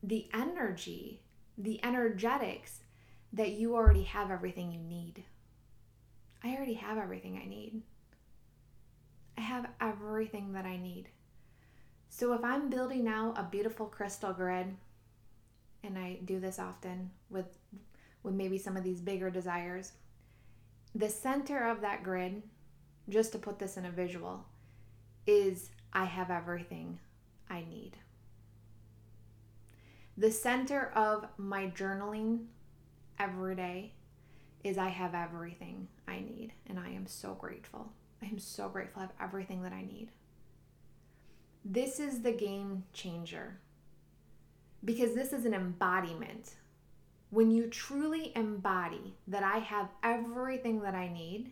the 0.03 0.27
energy, 0.33 1.22
the 1.57 1.83
energetics 1.83 2.81
that 3.31 3.53
you 3.53 3.75
already 3.75 4.03
have 4.03 4.29
everything 4.29 4.72
you 4.72 4.81
need. 4.81 5.24
I 6.43 6.55
already 6.55 6.74
have 6.74 6.98
everything 6.98 7.39
I 7.41 7.48
need. 7.48 7.81
I 9.38 9.41
have 9.41 9.67
everything 9.79 10.53
that 10.53 10.65
I 10.65 10.77
need. 10.77 11.07
So 12.10 12.33
if 12.33 12.43
I'm 12.43 12.69
building 12.69 13.07
out 13.07 13.39
a 13.39 13.48
beautiful 13.50 13.88
crystal 13.88 14.33
grid, 14.33 14.67
and 15.83 15.98
I 15.98 16.19
do 16.24 16.39
this 16.39 16.60
often 16.60 17.10
with 17.29 17.57
with 18.22 18.36
maybe 18.36 18.57
some 18.57 18.77
of 18.77 18.83
these 18.83 19.01
bigger 19.01 19.29
desires, 19.29 19.93
the 20.95 21.10
center 21.10 21.67
of 21.67 21.81
that 21.81 22.03
grid, 22.03 22.41
just 23.10 23.33
to 23.33 23.38
put 23.38 23.60
this 23.60 23.75
in 23.75 23.86
a 23.86 23.91
visual, 23.91 24.45
is 25.27 25.72
I 25.91 26.05
have 26.05 26.31
everything 26.31 27.00
I 27.50 27.65
need. 27.69 27.98
The 30.17 30.32
center 30.32 30.91
of 30.96 31.25
my 31.38 31.67
journaling 31.67 32.46
every 33.20 33.55
day 33.55 33.93
is 34.63 34.77
I 34.77 34.89
have 34.89 35.15
everything 35.15 35.88
I 36.08 36.20
need, 36.20 36.53
and 36.67 36.79
I 36.79 36.89
am 36.89 37.08
so 37.08 37.34
grateful. 37.34 37.91
I 38.22 38.27
am 38.27 38.39
so 38.39 38.70
grateful 38.70 39.01
I 39.01 39.05
have 39.05 39.13
everything 39.20 39.63
that 39.63 39.74
I 39.74 39.82
need. 39.82 40.10
This 41.65 42.00
is 42.00 42.22
the 42.22 42.32
game 42.32 42.84
changer 42.93 43.60
because 44.86 45.15
this 45.15 45.34
is 45.34 45.46
an 45.46 45.53
embodiment. 45.53 46.55
When 47.29 47.50
you 47.50 47.67
truly 47.67 48.32
embody 48.36 49.15
that 49.27 49.43
I 49.43 49.58
have 49.58 49.89
everything 50.03 50.82
that 50.82 50.93
I 50.93 51.08
need, 51.08 51.51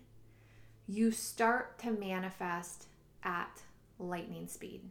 you 0.88 1.12
start 1.12 1.80
to 1.80 1.91
manifest 1.91 2.86
at 3.24 3.63
lightning 3.98 4.48
speed. 4.48 4.82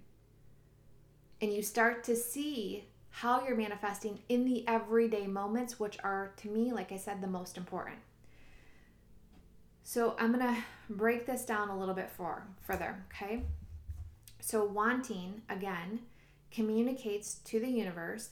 And 1.40 1.52
you 1.52 1.62
start 1.62 2.02
to 2.04 2.16
see 2.16 2.88
how 3.10 3.44
you're 3.44 3.56
manifesting 3.56 4.20
in 4.28 4.44
the 4.44 4.66
everyday 4.66 5.26
moments, 5.26 5.78
which 5.78 5.98
are, 6.02 6.32
to 6.38 6.48
me, 6.48 6.72
like 6.72 6.92
I 6.92 6.96
said, 6.96 7.20
the 7.20 7.26
most 7.26 7.56
important. 7.56 7.98
So 9.82 10.14
I'm 10.18 10.32
going 10.32 10.54
to 10.54 10.62
break 10.88 11.26
this 11.26 11.44
down 11.44 11.68
a 11.68 11.78
little 11.78 11.94
bit 11.94 12.10
for, 12.10 12.44
further, 12.62 13.04
okay? 13.12 13.42
So 14.40 14.64
wanting, 14.64 15.42
again, 15.48 16.00
communicates 16.50 17.34
to 17.44 17.60
the 17.60 17.68
universe 17.68 18.30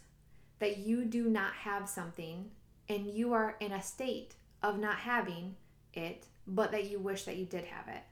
that 0.58 0.78
you 0.78 1.04
do 1.04 1.28
not 1.28 1.52
have 1.52 1.88
something 1.88 2.50
and 2.88 3.06
you 3.06 3.32
are 3.32 3.56
in 3.61 3.73
a 3.73 3.82
state 3.82 4.35
of 4.62 4.78
not 4.78 4.97
having 4.97 5.56
it 5.92 6.25
but 6.49 6.73
that 6.73 6.90
you 6.90 6.99
wish 6.99 7.25
that 7.25 7.37
you 7.37 7.44
did 7.44 7.64
have 7.64 7.88
it. 7.88 8.02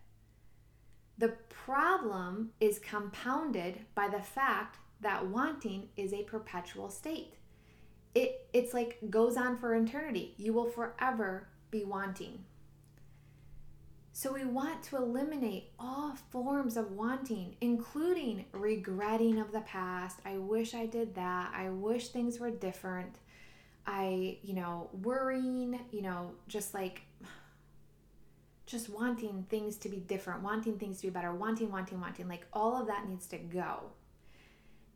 The 1.18 1.35
problem 1.49 2.50
is 2.61 2.78
compounded 2.78 3.80
by 3.94 4.08
the 4.08 4.20
fact 4.20 4.78
that 5.00 5.26
wanting 5.26 5.88
is 5.96 6.12
a 6.12 6.22
perpetual 6.22 6.90
state. 6.90 7.34
It, 8.14 8.46
it's 8.52 8.72
like 8.72 8.98
goes 9.10 9.36
on 9.36 9.58
for 9.58 9.74
eternity. 9.74 10.34
You 10.38 10.52
will 10.52 10.70
forever 10.70 11.48
be 11.70 11.84
wanting. 11.84 12.44
So 14.12 14.32
we 14.32 14.46
want 14.46 14.82
to 14.84 14.96
eliminate 14.96 15.72
all 15.78 16.16
forms 16.30 16.78
of 16.78 16.92
wanting, 16.92 17.56
including 17.60 18.46
regretting 18.52 19.38
of 19.38 19.52
the 19.52 19.60
past. 19.60 20.20
I 20.24 20.38
wish 20.38 20.72
I 20.72 20.86
did 20.86 21.14
that. 21.16 21.52
I 21.54 21.68
wish 21.68 22.08
things 22.08 22.40
were 22.40 22.50
different. 22.50 23.16
I, 23.86 24.38
you 24.42 24.54
know, 24.54 24.88
worrying, 25.02 25.78
you 25.92 26.00
know, 26.00 26.30
just 26.48 26.72
like 26.72 27.02
just 28.64 28.88
wanting 28.88 29.44
things 29.50 29.76
to 29.76 29.90
be 29.90 29.98
different, 29.98 30.42
wanting 30.42 30.78
things 30.78 30.96
to 31.02 31.08
be 31.08 31.10
better, 31.10 31.34
wanting, 31.34 31.70
wanting, 31.70 32.00
wanting. 32.00 32.26
Like 32.26 32.46
all 32.54 32.80
of 32.80 32.86
that 32.86 33.06
needs 33.06 33.26
to 33.26 33.36
go. 33.36 33.90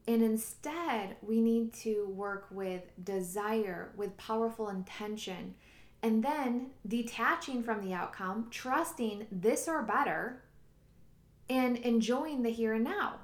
And 0.06 0.22
instead, 0.22 1.16
we 1.22 1.40
need 1.40 1.72
to 1.74 2.08
work 2.08 2.46
with 2.50 2.82
desire, 3.04 3.92
with 3.96 4.16
powerful 4.16 4.68
intention, 4.68 5.54
and 6.02 6.24
then 6.24 6.70
detaching 6.86 7.62
from 7.62 7.82
the 7.82 7.92
outcome, 7.92 8.48
trusting 8.50 9.26
this 9.30 9.68
or 9.68 9.82
better, 9.82 10.42
and 11.48 11.76
enjoying 11.78 12.42
the 12.42 12.50
here 12.50 12.72
and 12.72 12.84
now. 12.84 13.16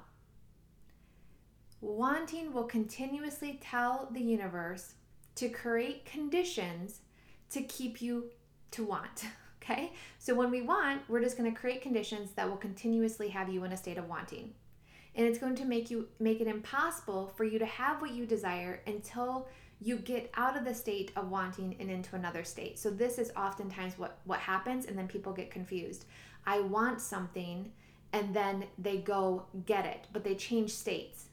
Wanting 1.81 2.53
will 2.53 2.65
continuously 2.65 3.59
tell 3.61 4.09
the 4.11 4.21
universe 4.21 4.93
to 5.35 5.49
create 5.49 6.05
conditions 6.05 6.99
to 7.51 7.61
keep 7.63 8.01
you 8.01 8.31
to 8.71 8.83
want. 8.83 9.25
Okay? 9.69 9.91
So 10.17 10.33
when 10.33 10.49
we 10.49 10.61
want, 10.61 11.01
we're 11.09 11.21
just 11.21 11.37
going 11.37 11.53
to 11.53 11.59
create 11.59 11.81
conditions 11.81 12.31
that 12.37 12.47
will 12.49 12.55
continuously 12.55 13.27
have 13.27 13.49
you 13.49 13.65
in 13.65 13.73
a 13.73 13.77
state 13.77 13.97
of 13.97 14.07
wanting. 14.07 14.53
And 15.17 15.25
it's 15.25 15.39
going 15.39 15.55
to 15.55 15.65
make 15.65 15.89
you 15.89 16.07
make 16.19 16.39
it 16.39 16.47
impossible 16.47 17.33
for 17.35 17.43
you 17.43 17.59
to 17.59 17.65
have 17.65 18.01
what 18.01 18.11
you 18.13 18.25
desire 18.25 18.81
until 18.87 19.47
you 19.79 19.97
get 19.97 20.31
out 20.35 20.55
of 20.55 20.63
the 20.63 20.73
state 20.73 21.11
of 21.15 21.29
wanting 21.29 21.75
and 21.79 21.89
into 21.89 22.15
another 22.15 22.43
state. 22.43 22.79
So 22.79 22.89
this 22.89 23.17
is 23.17 23.31
oftentimes 23.35 23.97
what 23.97 24.19
what 24.25 24.39
happens 24.39 24.85
and 24.85 24.97
then 24.97 25.07
people 25.07 25.33
get 25.33 25.51
confused. 25.51 26.05
I 26.45 26.61
want 26.61 27.01
something 27.01 27.71
and 28.13 28.33
then 28.33 28.65
they 28.77 28.97
go 28.97 29.45
get 29.65 29.85
it, 29.85 30.07
but 30.13 30.23
they 30.23 30.35
change 30.35 30.71
states. 30.71 31.25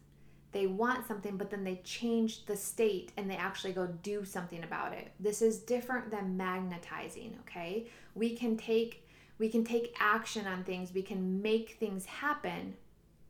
They 0.52 0.66
want 0.66 1.06
something 1.06 1.36
but 1.36 1.50
then 1.50 1.64
they 1.64 1.80
change 1.84 2.46
the 2.46 2.56
state 2.56 3.12
and 3.16 3.30
they 3.30 3.36
actually 3.36 3.72
go 3.72 3.86
do 3.86 4.24
something 4.24 4.64
about 4.64 4.92
it. 4.92 5.12
This 5.20 5.42
is 5.42 5.58
different 5.58 6.10
than 6.10 6.36
magnetizing, 6.36 7.36
okay? 7.40 7.86
We 8.14 8.34
can 8.34 8.56
take 8.56 9.02
we 9.38 9.48
can 9.48 9.64
take 9.64 9.94
action 9.98 10.46
on 10.46 10.64
things. 10.64 10.94
We 10.94 11.02
can 11.02 11.42
make 11.42 11.76
things 11.80 12.06
happen, 12.06 12.74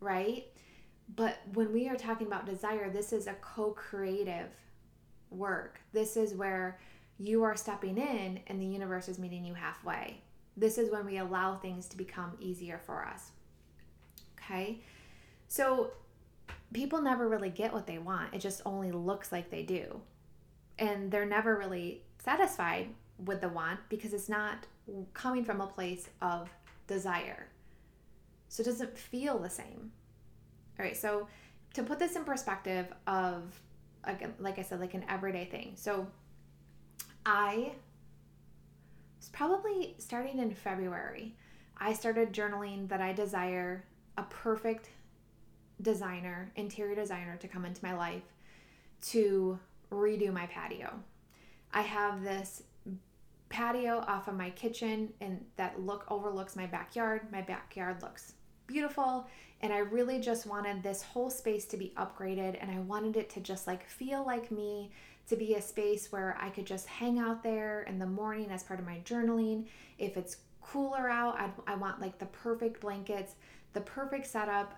right? 0.04 0.46
But 1.16 1.38
when 1.52 1.72
we 1.72 1.88
are 1.88 1.96
talking 1.96 2.26
about 2.26 2.46
desire, 2.46 2.90
this 2.90 3.12
is 3.12 3.26
a 3.26 3.34
co-creative 3.34 4.50
work. 5.30 5.80
This 5.92 6.16
is 6.16 6.34
where 6.34 6.78
you 7.18 7.42
are 7.42 7.56
stepping 7.56 7.98
in 7.98 8.40
and 8.46 8.60
the 8.60 8.66
universe 8.66 9.08
is 9.08 9.18
meeting 9.18 9.44
you 9.44 9.54
halfway. 9.54 10.20
This 10.56 10.78
is 10.78 10.90
when 10.90 11.04
we 11.04 11.18
allow 11.18 11.56
things 11.56 11.86
to 11.88 11.96
become 11.96 12.32
easier 12.40 12.80
for 12.84 13.04
us. 13.04 13.30
Okay? 14.38 14.80
So 15.48 15.92
people 16.72 17.00
never 17.00 17.28
really 17.28 17.50
get 17.50 17.72
what 17.72 17.86
they 17.86 17.98
want. 17.98 18.34
It 18.34 18.38
just 18.38 18.62
only 18.64 18.92
looks 18.92 19.32
like 19.32 19.50
they 19.50 19.62
do. 19.62 20.00
And 20.78 21.10
they're 21.10 21.26
never 21.26 21.56
really 21.56 22.02
satisfied 22.18 22.88
with 23.24 23.40
the 23.40 23.48
want 23.48 23.80
because 23.88 24.12
it's 24.12 24.28
not 24.28 24.66
coming 25.12 25.44
from 25.44 25.60
a 25.60 25.66
place 25.66 26.08
of 26.20 26.50
desire. 26.86 27.48
So 28.54 28.60
it 28.60 28.66
doesn't 28.66 28.96
feel 28.96 29.40
the 29.40 29.50
same. 29.50 29.90
All 30.78 30.84
right, 30.84 30.96
so 30.96 31.26
to 31.72 31.82
put 31.82 31.98
this 31.98 32.14
in 32.14 32.22
perspective 32.22 32.86
of 33.08 33.42
again, 34.04 34.32
like 34.38 34.60
I 34.60 34.62
said, 34.62 34.78
like 34.78 34.94
an 34.94 35.04
everyday 35.08 35.44
thing. 35.44 35.72
So 35.74 36.06
I 37.26 37.72
was 39.18 39.28
probably 39.32 39.96
starting 39.98 40.38
in 40.38 40.54
February. 40.54 41.34
I 41.78 41.94
started 41.94 42.32
journaling 42.32 42.86
that 42.90 43.00
I 43.00 43.12
desire 43.12 43.86
a 44.16 44.22
perfect 44.22 44.90
designer, 45.82 46.52
interior 46.54 46.94
designer 46.94 47.36
to 47.38 47.48
come 47.48 47.64
into 47.64 47.84
my 47.84 47.96
life 47.96 48.22
to 49.08 49.58
redo 49.90 50.32
my 50.32 50.46
patio. 50.46 51.00
I 51.72 51.82
have 51.82 52.22
this 52.22 52.62
patio 53.48 54.04
off 54.06 54.28
of 54.28 54.36
my 54.36 54.50
kitchen 54.50 55.12
and 55.20 55.44
that 55.56 55.80
look 55.80 56.04
overlooks 56.08 56.54
my 56.54 56.66
backyard. 56.66 57.22
My 57.32 57.42
backyard 57.42 58.00
looks 58.00 58.34
beautiful 58.66 59.26
and 59.60 59.72
I 59.72 59.78
really 59.78 60.20
just 60.20 60.46
wanted 60.46 60.82
this 60.82 61.02
whole 61.02 61.30
space 61.30 61.64
to 61.66 61.76
be 61.76 61.92
upgraded 61.96 62.58
and 62.60 62.70
I 62.70 62.80
wanted 62.80 63.16
it 63.16 63.30
to 63.30 63.40
just 63.40 63.66
like 63.66 63.88
feel 63.88 64.24
like 64.24 64.50
me, 64.50 64.90
to 65.28 65.36
be 65.36 65.54
a 65.54 65.62
space 65.62 66.12
where 66.12 66.36
I 66.40 66.50
could 66.50 66.66
just 66.66 66.86
hang 66.86 67.18
out 67.18 67.42
there 67.42 67.82
in 67.84 67.98
the 67.98 68.06
morning 68.06 68.50
as 68.50 68.62
part 68.62 68.78
of 68.78 68.84
my 68.84 69.00
journaling. 69.04 69.66
If 69.98 70.16
it's 70.16 70.36
cooler 70.60 71.08
out, 71.08 71.38
I'd, 71.38 71.52
I 71.66 71.76
want 71.76 72.00
like 72.00 72.18
the 72.18 72.26
perfect 72.26 72.80
blankets, 72.80 73.36
the 73.72 73.80
perfect 73.80 74.26
setup, 74.26 74.74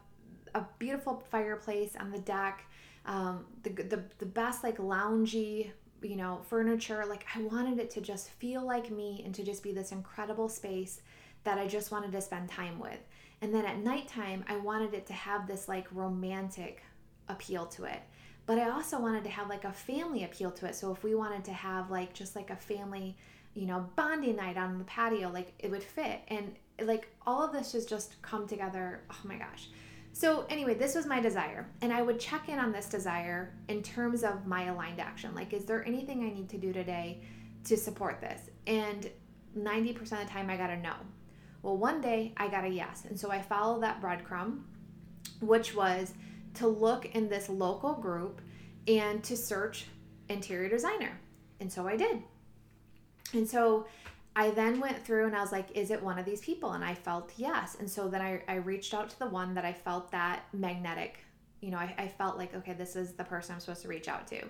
a 0.54 0.64
beautiful 0.78 1.24
fireplace 1.30 1.96
on 1.98 2.12
the 2.12 2.20
deck, 2.20 2.64
um, 3.06 3.44
the, 3.64 3.70
the, 3.70 4.02
the 4.18 4.26
best 4.26 4.62
like 4.62 4.78
loungy 4.78 5.70
you 6.02 6.16
know, 6.16 6.40
furniture. 6.48 7.04
Like 7.06 7.26
I 7.34 7.42
wanted 7.42 7.78
it 7.78 7.90
to 7.92 8.00
just 8.00 8.30
feel 8.30 8.64
like 8.64 8.90
me 8.90 9.22
and 9.24 9.34
to 9.34 9.42
just 9.42 9.62
be 9.62 9.72
this 9.72 9.92
incredible 9.92 10.48
space 10.48 11.00
that 11.44 11.58
I 11.58 11.66
just 11.66 11.90
wanted 11.90 12.12
to 12.12 12.20
spend 12.20 12.48
time 12.48 12.78
with. 12.78 12.98
And 13.42 13.54
then 13.54 13.64
at 13.66 13.78
nighttime, 13.78 14.44
I 14.48 14.56
wanted 14.56 14.94
it 14.94 15.06
to 15.06 15.12
have 15.12 15.46
this 15.46 15.68
like 15.68 15.86
romantic 15.92 16.82
appeal 17.28 17.66
to 17.66 17.84
it. 17.84 18.00
But 18.46 18.58
I 18.58 18.70
also 18.70 19.00
wanted 19.00 19.24
to 19.24 19.30
have 19.30 19.48
like 19.48 19.64
a 19.64 19.72
family 19.72 20.24
appeal 20.24 20.50
to 20.52 20.66
it. 20.66 20.74
So 20.74 20.92
if 20.92 21.02
we 21.02 21.14
wanted 21.14 21.44
to 21.44 21.52
have 21.52 21.90
like 21.90 22.14
just 22.14 22.36
like 22.36 22.50
a 22.50 22.56
family, 22.56 23.16
you 23.54 23.66
know, 23.66 23.88
bonding 23.96 24.36
night 24.36 24.56
on 24.56 24.78
the 24.78 24.84
patio, 24.84 25.30
like 25.30 25.52
it 25.58 25.70
would 25.70 25.82
fit. 25.82 26.20
And 26.28 26.54
like 26.80 27.08
all 27.26 27.44
of 27.44 27.52
this 27.52 27.72
has 27.72 27.84
just 27.86 28.20
come 28.22 28.46
together. 28.46 29.02
Oh 29.10 29.20
my 29.24 29.36
gosh. 29.36 29.68
So, 30.16 30.46
anyway, 30.48 30.72
this 30.72 30.94
was 30.94 31.04
my 31.04 31.20
desire. 31.20 31.68
And 31.82 31.92
I 31.92 32.00
would 32.00 32.18
check 32.18 32.48
in 32.48 32.58
on 32.58 32.72
this 32.72 32.86
desire 32.86 33.52
in 33.68 33.82
terms 33.82 34.24
of 34.24 34.46
my 34.46 34.64
aligned 34.64 34.98
action. 34.98 35.34
Like, 35.34 35.52
is 35.52 35.66
there 35.66 35.86
anything 35.86 36.24
I 36.24 36.32
need 36.32 36.48
to 36.48 36.56
do 36.56 36.72
today 36.72 37.20
to 37.64 37.76
support 37.76 38.22
this? 38.22 38.48
And 38.66 39.10
90% 39.58 40.00
of 40.00 40.08
the 40.08 40.24
time, 40.24 40.48
I 40.48 40.56
got 40.56 40.70
a 40.70 40.78
no. 40.78 40.94
Well, 41.66 41.78
one 41.78 42.00
day 42.00 42.32
I 42.36 42.46
got 42.46 42.62
a 42.62 42.68
yes. 42.68 43.06
And 43.08 43.18
so 43.18 43.32
I 43.32 43.42
followed 43.42 43.82
that 43.82 44.00
breadcrumb, 44.00 44.60
which 45.40 45.74
was 45.74 46.14
to 46.54 46.68
look 46.68 47.06
in 47.06 47.28
this 47.28 47.48
local 47.48 47.94
group 47.94 48.40
and 48.86 49.20
to 49.24 49.36
search 49.36 49.86
interior 50.28 50.68
designer. 50.68 51.18
And 51.58 51.72
so 51.72 51.88
I 51.88 51.96
did. 51.96 52.22
And 53.34 53.48
so 53.48 53.88
I 54.36 54.50
then 54.50 54.78
went 54.78 55.04
through 55.04 55.26
and 55.26 55.34
I 55.34 55.40
was 55.40 55.50
like, 55.50 55.76
is 55.76 55.90
it 55.90 56.00
one 56.00 56.20
of 56.20 56.24
these 56.24 56.40
people? 56.40 56.70
And 56.74 56.84
I 56.84 56.94
felt 56.94 57.32
yes. 57.36 57.76
And 57.80 57.90
so 57.90 58.06
then 58.06 58.22
I, 58.22 58.42
I 58.46 58.54
reached 58.58 58.94
out 58.94 59.10
to 59.10 59.18
the 59.18 59.26
one 59.26 59.52
that 59.54 59.64
I 59.64 59.72
felt 59.72 60.12
that 60.12 60.44
magnetic, 60.52 61.18
you 61.60 61.72
know, 61.72 61.78
I, 61.78 61.92
I 61.98 62.06
felt 62.06 62.38
like, 62.38 62.54
okay, 62.54 62.74
this 62.74 62.94
is 62.94 63.14
the 63.14 63.24
person 63.24 63.54
I'm 63.54 63.60
supposed 63.60 63.82
to 63.82 63.88
reach 63.88 64.06
out 64.06 64.28
to. 64.28 64.40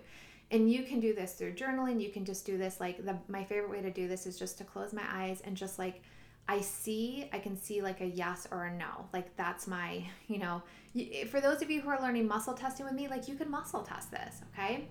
And 0.50 0.70
you 0.70 0.82
can 0.82 1.00
do 1.00 1.14
this 1.14 1.32
through 1.32 1.54
journaling. 1.54 1.98
You 1.98 2.10
can 2.10 2.26
just 2.26 2.44
do 2.44 2.58
this 2.58 2.78
like 2.78 3.02
the 3.06 3.16
my 3.26 3.42
favorite 3.42 3.70
way 3.70 3.80
to 3.80 3.90
do 3.90 4.06
this 4.06 4.26
is 4.26 4.38
just 4.38 4.58
to 4.58 4.64
close 4.64 4.92
my 4.92 5.04
eyes 5.10 5.40
and 5.46 5.56
just 5.56 5.78
like 5.78 6.02
I 6.48 6.60
see, 6.60 7.28
I 7.32 7.38
can 7.38 7.56
see 7.56 7.82
like 7.82 8.00
a 8.00 8.06
yes 8.06 8.46
or 8.50 8.66
a 8.66 8.72
no. 8.72 9.08
Like 9.12 9.36
that's 9.36 9.66
my, 9.66 10.04
you 10.28 10.38
know, 10.38 10.62
eh, 10.98 11.24
for 11.26 11.40
those 11.40 11.60
of 11.62 11.70
you 11.70 11.80
who 11.80 11.90
are 11.90 12.00
learning 12.00 12.28
muscle 12.28 12.54
testing 12.54 12.86
with 12.86 12.94
me, 12.94 13.08
like 13.08 13.28
you 13.28 13.34
can 13.34 13.50
muscle 13.50 13.82
test 13.82 14.10
this, 14.10 14.42
okay? 14.52 14.88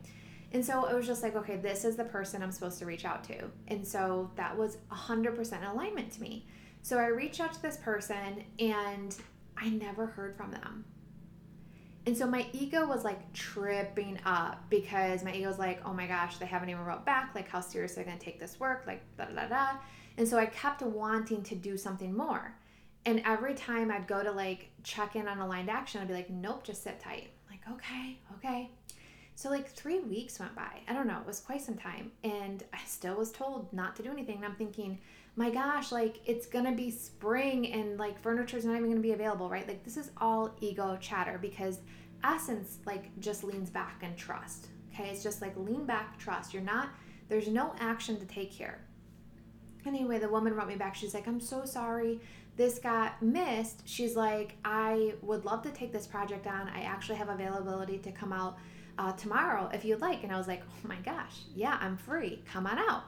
And 0.51 0.65
so 0.65 0.85
it 0.85 0.95
was 0.95 1.07
just 1.07 1.23
like, 1.23 1.35
okay, 1.35 1.57
this 1.57 1.85
is 1.85 1.95
the 1.95 2.03
person 2.03 2.43
I'm 2.43 2.51
supposed 2.51 2.79
to 2.79 2.85
reach 2.85 3.05
out 3.05 3.23
to. 3.25 3.49
And 3.67 3.85
so 3.85 4.31
that 4.35 4.55
was 4.55 4.77
100% 4.91 5.73
alignment 5.73 6.11
to 6.13 6.21
me. 6.21 6.45
So 6.81 6.97
I 6.97 7.07
reached 7.07 7.39
out 7.39 7.53
to 7.53 7.61
this 7.61 7.77
person 7.77 8.43
and 8.59 9.15
I 9.57 9.69
never 9.69 10.05
heard 10.05 10.35
from 10.35 10.51
them. 10.51 10.85
And 12.05 12.15
so 12.15 12.27
my 12.27 12.45
ego 12.53 12.85
was 12.85 13.03
like 13.03 13.33
tripping 13.33 14.19
up 14.25 14.63
because 14.69 15.23
my 15.23 15.33
ego 15.33 15.47
was 15.47 15.57
like, 15.57 15.81
oh 15.85 15.93
my 15.93 16.05
gosh, 16.05 16.37
they 16.37 16.45
haven't 16.45 16.69
even 16.69 16.83
wrote 16.83 17.03
back. 17.03 17.31
Like, 17.33 17.49
how 17.49 17.61
seriously 17.61 18.03
are 18.03 18.05
they 18.05 18.11
gonna 18.11 18.21
take 18.21 18.39
this 18.39 18.59
work? 18.59 18.83
Like, 18.85 19.01
da 19.17 19.25
da 19.25 19.47
da. 19.47 19.67
And 20.17 20.27
so 20.27 20.37
I 20.37 20.45
kept 20.45 20.81
wanting 20.81 21.43
to 21.43 21.55
do 21.55 21.77
something 21.77 22.15
more. 22.15 22.55
And 23.05 23.21
every 23.25 23.53
time 23.53 23.91
I'd 23.91 24.07
go 24.07 24.23
to 24.23 24.31
like 24.31 24.69
check 24.83 25.15
in 25.15 25.27
on 25.27 25.39
aligned 25.39 25.69
action, 25.69 26.01
I'd 26.01 26.07
be 26.07 26.13
like, 26.13 26.29
nope, 26.29 26.63
just 26.63 26.83
sit 26.83 26.99
tight. 26.99 27.29
like, 27.49 27.61
okay, 27.71 28.17
okay. 28.35 28.71
So 29.35 29.49
like 29.49 29.67
three 29.67 29.99
weeks 29.99 30.39
went 30.39 30.55
by. 30.55 30.79
I 30.87 30.93
don't 30.93 31.07
know, 31.07 31.19
it 31.19 31.27
was 31.27 31.39
quite 31.39 31.61
some 31.61 31.75
time. 31.75 32.11
And 32.23 32.63
I 32.73 32.79
still 32.85 33.15
was 33.17 33.31
told 33.31 33.71
not 33.73 33.95
to 33.97 34.03
do 34.03 34.11
anything. 34.11 34.37
And 34.37 34.45
I'm 34.45 34.55
thinking, 34.55 34.99
my 35.35 35.49
gosh, 35.49 35.91
like 35.91 36.21
it's 36.25 36.47
gonna 36.47 36.71
be 36.71 36.89
spring 36.89 37.71
and 37.71 37.99
like 37.99 38.19
furniture's 38.19 38.65
not 38.65 38.77
even 38.77 38.89
gonna 38.89 39.01
be 39.01 39.11
available, 39.11 39.49
right? 39.49 39.67
Like 39.67 39.83
this 39.83 39.97
is 39.97 40.11
all 40.17 40.55
ego 40.61 40.97
chatter 40.99 41.37
because 41.37 41.79
essence 42.23 42.79
like 42.85 43.17
just 43.19 43.43
leans 43.43 43.69
back 43.69 44.01
and 44.01 44.15
trust. 44.17 44.67
Okay, 44.93 45.09
it's 45.09 45.21
just 45.21 45.41
like 45.41 45.55
lean 45.57 45.85
back, 45.85 46.17
trust. 46.17 46.53
You're 46.53 46.63
not, 46.63 46.89
there's 47.27 47.49
no 47.49 47.75
action 47.79 48.17
to 48.19 48.25
take 48.25 48.51
here. 48.51 48.79
Anyway, 49.85 50.19
the 50.19 50.29
woman 50.29 50.53
wrote 50.53 50.67
me 50.67 50.75
back. 50.75 50.95
She's 50.95 51.13
like, 51.13 51.27
I'm 51.27 51.39
so 51.39 51.65
sorry 51.65 52.19
this 52.55 52.79
got 52.79 53.21
missed. 53.21 53.81
She's 53.85 54.15
like, 54.15 54.55
I 54.63 55.15
would 55.21 55.45
love 55.45 55.61
to 55.63 55.71
take 55.71 55.91
this 55.91 56.07
project 56.07 56.47
on. 56.47 56.69
I 56.69 56.81
actually 56.81 57.17
have 57.17 57.29
availability 57.29 57.97
to 57.99 58.11
come 58.11 58.31
out 58.31 58.57
uh, 58.97 59.11
tomorrow 59.13 59.69
if 59.73 59.83
you'd 59.83 60.01
like. 60.01 60.23
And 60.23 60.31
I 60.31 60.37
was 60.37 60.47
like, 60.47 60.63
oh 60.65 60.87
my 60.87 60.97
gosh, 60.97 61.41
yeah, 61.53 61.77
I'm 61.81 61.97
free. 61.97 62.43
Come 62.45 62.65
on 62.65 62.79
out. 62.79 63.03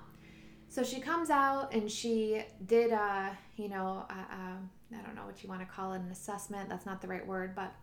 So 0.70 0.84
she 0.84 1.00
comes 1.00 1.30
out 1.30 1.74
and 1.74 1.90
she 1.90 2.44
did, 2.66 2.92
you 3.56 3.70
know, 3.70 4.06
I 4.10 4.58
don't 4.92 5.16
know 5.16 5.26
what 5.26 5.42
you 5.42 5.50
want 5.50 5.62
to 5.62 5.68
call 5.68 5.94
it, 5.94 6.02
an 6.02 6.12
assessment. 6.12 6.68
That's 6.68 6.86
not 6.86 7.02
the 7.02 7.08
right 7.08 7.26
word, 7.26 7.56
but 7.56 7.74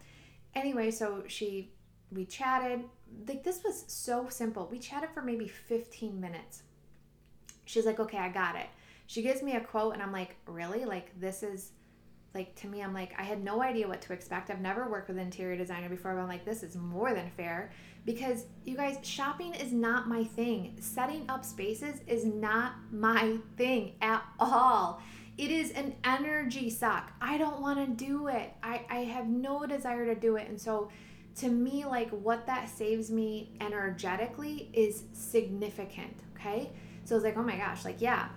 anyway, 0.54 0.90
so 0.90 1.24
she, 1.26 1.72
we 2.12 2.26
chatted. 2.26 2.84
Like 3.26 3.42
this 3.42 3.64
was 3.64 3.84
so 3.86 4.26
simple. 4.28 4.68
We 4.70 4.78
chatted 4.78 5.10
for 5.14 5.22
maybe 5.22 5.48
15 5.48 6.20
minutes. 6.20 6.62
She's 7.64 7.86
like, 7.86 7.98
okay, 8.00 8.18
I 8.18 8.28
got 8.28 8.56
it. 8.56 8.66
She 9.06 9.22
gives 9.22 9.42
me 9.42 9.54
a 9.56 9.60
quote, 9.60 9.94
and 9.94 10.02
I'm 10.02 10.12
like, 10.12 10.36
really? 10.46 10.84
Like 10.84 11.18
this 11.20 11.42
is 11.42 11.72
like 12.34 12.54
to 12.56 12.66
me 12.66 12.82
i'm 12.82 12.92
like 12.92 13.14
i 13.18 13.22
had 13.22 13.42
no 13.42 13.62
idea 13.62 13.86
what 13.86 14.02
to 14.02 14.12
expect. 14.12 14.50
I've 14.50 14.60
never 14.60 14.88
worked 14.90 15.08
with 15.08 15.16
an 15.16 15.22
interior 15.22 15.56
designer 15.56 15.88
before 15.88 16.14
but 16.14 16.20
i'm 16.20 16.28
like 16.28 16.44
this 16.44 16.62
is 16.62 16.76
more 16.76 17.14
than 17.14 17.30
fair. 17.30 17.70
Because 18.04 18.44
you 18.64 18.76
guys 18.76 18.98
shopping 19.02 19.54
is 19.54 19.72
not 19.72 20.08
my 20.08 20.24
thing. 20.24 20.76
Setting 20.78 21.24
up 21.30 21.42
spaces 21.42 22.00
is 22.06 22.26
not 22.26 22.74
my 22.92 23.38
thing 23.56 23.94
at 24.02 24.22
all. 24.38 25.00
It 25.38 25.50
is 25.50 25.70
an 25.70 25.94
energy 26.04 26.68
suck. 26.68 27.12
I 27.22 27.38
don't 27.38 27.62
want 27.62 27.78
to 27.78 28.04
do 28.04 28.28
it. 28.28 28.52
I, 28.62 28.84
I 28.90 28.96
have 29.04 29.26
no 29.26 29.64
desire 29.64 30.04
to 30.04 30.14
do 30.14 30.36
it. 30.36 30.48
And 30.48 30.60
so 30.60 30.90
to 31.36 31.48
me 31.48 31.86
like 31.86 32.10
what 32.10 32.46
that 32.46 32.68
saves 32.68 33.10
me 33.10 33.52
energetically 33.60 34.70
is 34.72 35.04
significant 35.12 36.14
okay? 36.36 36.70
So 37.04 37.16
it's 37.16 37.24
like 37.24 37.38
oh 37.38 37.42
my 37.42 37.56
gosh 37.56 37.84
like 37.84 38.00
yeah 38.00 38.28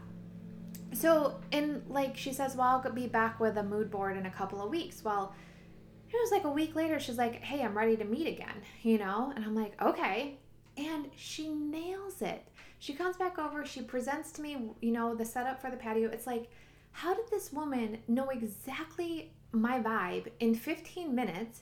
so 0.94 1.40
and 1.52 1.84
like 1.90 2.16
she 2.16 2.32
says 2.34 2.56
well 2.56 2.82
i'll 2.84 2.92
be 2.92 3.08
back 3.08 3.40
with 3.40 3.58
a 3.58 3.64
mood 3.64 3.92
board 3.92 4.18
in 4.18 4.26
a 4.26 4.32
couple 4.32 4.62
of 4.62 4.70
weeks. 4.70 5.04
Well 5.04 5.34
it 6.10 6.16
was 6.16 6.32
like 6.32 6.46
a 6.46 6.50
week 6.50 6.76
later 6.76 7.00
she's 7.00 7.18
like 7.18 7.36
hey 7.44 7.62
i'm 7.62 7.78
ready 7.78 7.98
to 7.98 8.06
meet 8.06 8.28
again 8.28 8.62
you 8.82 8.98
know? 8.98 9.32
And 9.36 9.44
i'm 9.46 9.56
like 9.56 9.80
okay. 9.82 10.38
And 10.78 11.10
she 11.16 11.50
nails 11.50 12.22
it. 12.22 12.48
She 12.78 12.94
comes 12.94 13.18
back 13.18 13.40
over 13.40 13.66
she 13.66 13.82
presents 13.82 14.32
to 14.34 14.42
me 14.42 14.58
you 14.82 14.92
know 14.92 15.16
the 15.16 15.26
setup 15.26 15.62
for 15.62 15.70
the 15.70 15.78
patio. 15.78 16.10
It's 16.10 16.28
like 16.28 16.50
how 16.92 17.14
did 17.14 17.30
this 17.30 17.52
woman 17.52 18.00
know 18.08 18.30
exactly 18.30 19.34
my 19.52 19.80
vibe 19.80 20.28
in 20.40 20.56
15 20.56 21.14
minutes 21.14 21.62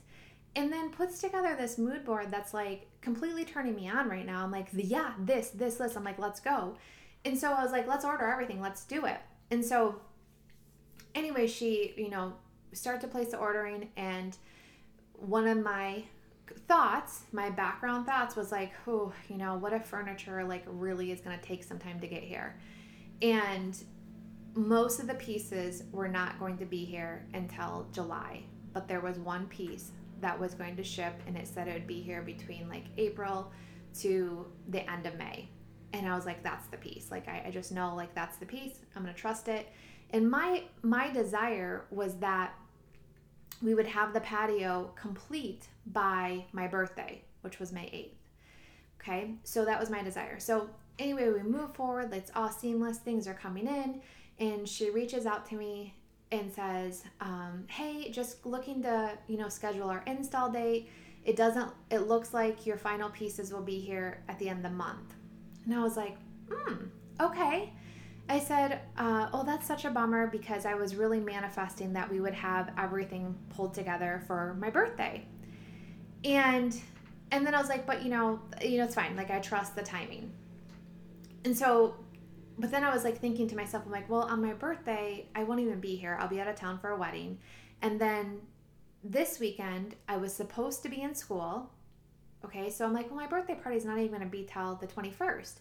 and 0.54 0.72
then 0.72 0.90
puts 0.90 1.20
together 1.20 1.54
this 1.54 1.76
mood 1.76 2.04
board 2.04 2.30
that's 2.30 2.54
like 2.54 2.86
completely 3.02 3.44
turning 3.44 3.74
me 3.74 3.88
on 3.88 4.08
right 4.08 4.24
now? 4.24 4.44
I'm 4.44 4.52
like 4.52 4.68
yeah 4.72 5.12
this 5.18 5.50
this 5.50 5.74
this 5.76 5.96
i'm 5.96 6.04
like 6.04 6.18
let's 6.18 6.40
go 6.40 6.76
and 7.26 7.36
so 7.36 7.52
I 7.52 7.62
was 7.62 7.72
like, 7.72 7.88
let's 7.88 8.04
order 8.04 8.24
everything, 8.24 8.60
let's 8.60 8.84
do 8.84 9.04
it. 9.04 9.18
And 9.50 9.64
so, 9.64 10.00
anyway, 11.12 11.48
she, 11.48 11.92
you 11.96 12.08
know, 12.08 12.34
started 12.72 13.00
to 13.00 13.08
place 13.08 13.32
the 13.32 13.36
ordering, 13.36 13.88
and 13.96 14.36
one 15.12 15.48
of 15.48 15.58
my 15.58 16.04
thoughts, 16.68 17.22
my 17.32 17.50
background 17.50 18.06
thoughts 18.06 18.36
was 18.36 18.52
like, 18.52 18.72
oh, 18.86 19.12
you 19.28 19.36
know, 19.36 19.56
what 19.56 19.72
if 19.72 19.84
furniture 19.86 20.44
like 20.44 20.62
really 20.66 21.10
is 21.10 21.20
going 21.20 21.36
to 21.36 21.44
take 21.44 21.64
some 21.64 21.80
time 21.80 21.98
to 21.98 22.06
get 22.06 22.22
here? 22.22 22.56
And 23.20 23.76
most 24.54 25.00
of 25.00 25.08
the 25.08 25.14
pieces 25.14 25.82
were 25.90 26.08
not 26.08 26.38
going 26.38 26.56
to 26.58 26.64
be 26.64 26.84
here 26.84 27.26
until 27.34 27.88
July, 27.92 28.44
but 28.72 28.86
there 28.86 29.00
was 29.00 29.18
one 29.18 29.46
piece 29.48 29.90
that 30.20 30.38
was 30.38 30.54
going 30.54 30.76
to 30.76 30.84
ship, 30.84 31.14
and 31.26 31.36
it 31.36 31.48
said 31.48 31.66
it 31.66 31.74
would 31.74 31.88
be 31.88 32.00
here 32.00 32.22
between 32.22 32.68
like 32.68 32.84
April 32.98 33.50
to 33.98 34.46
the 34.68 34.88
end 34.88 35.06
of 35.06 35.16
May 35.18 35.48
and 35.92 36.08
I 36.08 36.14
was 36.14 36.26
like, 36.26 36.42
that's 36.42 36.66
the 36.68 36.76
piece. 36.76 37.10
Like 37.10 37.28
I, 37.28 37.44
I 37.46 37.50
just 37.50 37.72
know 37.72 37.94
like 37.94 38.14
that's 38.14 38.36
the 38.36 38.46
piece. 38.46 38.78
I'm 38.94 39.02
gonna 39.02 39.14
trust 39.14 39.48
it. 39.48 39.68
And 40.10 40.30
my 40.30 40.64
my 40.82 41.10
desire 41.10 41.84
was 41.90 42.14
that 42.16 42.54
we 43.62 43.74
would 43.74 43.86
have 43.86 44.12
the 44.12 44.20
patio 44.20 44.92
complete 45.00 45.68
by 45.86 46.44
my 46.52 46.66
birthday, 46.66 47.22
which 47.40 47.58
was 47.58 47.72
May 47.72 47.86
8th. 47.86 48.10
Okay, 49.00 49.30
so 49.44 49.64
that 49.64 49.78
was 49.78 49.88
my 49.88 50.02
desire. 50.02 50.38
So 50.38 50.68
anyway, 50.98 51.30
we 51.30 51.42
move 51.42 51.74
forward, 51.74 52.12
it's 52.12 52.30
all 52.34 52.50
seamless, 52.50 52.98
things 52.98 53.26
are 53.26 53.34
coming 53.34 53.66
in, 53.66 54.00
and 54.38 54.68
she 54.68 54.90
reaches 54.90 55.26
out 55.26 55.46
to 55.50 55.54
me 55.56 55.94
and 56.32 56.52
says, 56.52 57.04
um, 57.20 57.64
hey, 57.68 58.10
just 58.10 58.44
looking 58.44 58.82
to, 58.82 59.12
you 59.28 59.36
know, 59.36 59.48
schedule 59.48 59.88
our 59.88 60.02
install 60.06 60.50
date. 60.50 60.90
It 61.24 61.36
doesn't, 61.36 61.70
it 61.90 62.00
looks 62.08 62.34
like 62.34 62.66
your 62.66 62.76
final 62.76 63.10
pieces 63.10 63.52
will 63.52 63.62
be 63.62 63.78
here 63.78 64.22
at 64.28 64.38
the 64.38 64.48
end 64.48 64.64
of 64.64 64.70
the 64.70 64.76
month. 64.76 65.14
And 65.66 65.74
I 65.74 65.82
was 65.82 65.96
like, 65.96 66.16
hmm, 66.48 66.84
okay. 67.20 67.72
I 68.28 68.40
said, 68.40 68.80
uh, 68.96 69.28
oh, 69.32 69.44
that's 69.44 69.66
such 69.66 69.84
a 69.84 69.90
bummer 69.90 70.26
because 70.26 70.64
I 70.64 70.74
was 70.74 70.96
really 70.96 71.20
manifesting 71.20 71.92
that 71.92 72.10
we 72.10 72.20
would 72.20 72.34
have 72.34 72.72
everything 72.78 73.36
pulled 73.50 73.74
together 73.74 74.22
for 74.26 74.56
my 74.58 74.70
birthday. 74.70 75.24
And 76.24 76.80
and 77.30 77.44
then 77.44 77.54
I 77.54 77.60
was 77.60 77.68
like, 77.68 77.86
but 77.86 78.02
you 78.02 78.10
know, 78.10 78.40
you 78.62 78.78
know, 78.78 78.84
it's 78.84 78.94
fine. 78.94 79.16
Like 79.16 79.30
I 79.30 79.40
trust 79.40 79.74
the 79.74 79.82
timing. 79.82 80.32
And 81.44 81.56
so, 81.56 81.96
but 82.58 82.70
then 82.70 82.84
I 82.84 82.92
was 82.92 83.04
like 83.04 83.20
thinking 83.20 83.48
to 83.48 83.56
myself, 83.56 83.84
I'm 83.84 83.92
like, 83.92 84.08
well, 84.08 84.22
on 84.22 84.42
my 84.42 84.52
birthday, 84.52 85.26
I 85.34 85.44
won't 85.44 85.60
even 85.60 85.80
be 85.80 85.96
here. 85.96 86.16
I'll 86.20 86.28
be 86.28 86.40
out 86.40 86.48
of 86.48 86.56
town 86.56 86.78
for 86.78 86.90
a 86.90 86.96
wedding. 86.96 87.38
And 87.82 88.00
then 88.00 88.40
this 89.02 89.38
weekend, 89.38 89.94
I 90.08 90.16
was 90.16 90.32
supposed 90.32 90.82
to 90.84 90.88
be 90.88 91.02
in 91.02 91.14
school 91.14 91.70
Okay, 92.46 92.70
so 92.70 92.84
I'm 92.84 92.92
like, 92.92 93.10
well, 93.10 93.18
my 93.18 93.26
birthday 93.26 93.56
party's 93.60 93.84
not 93.84 93.98
even 93.98 94.12
gonna 94.12 94.26
be 94.26 94.48
till 94.50 94.76
the 94.76 94.86
21st. 94.86 95.54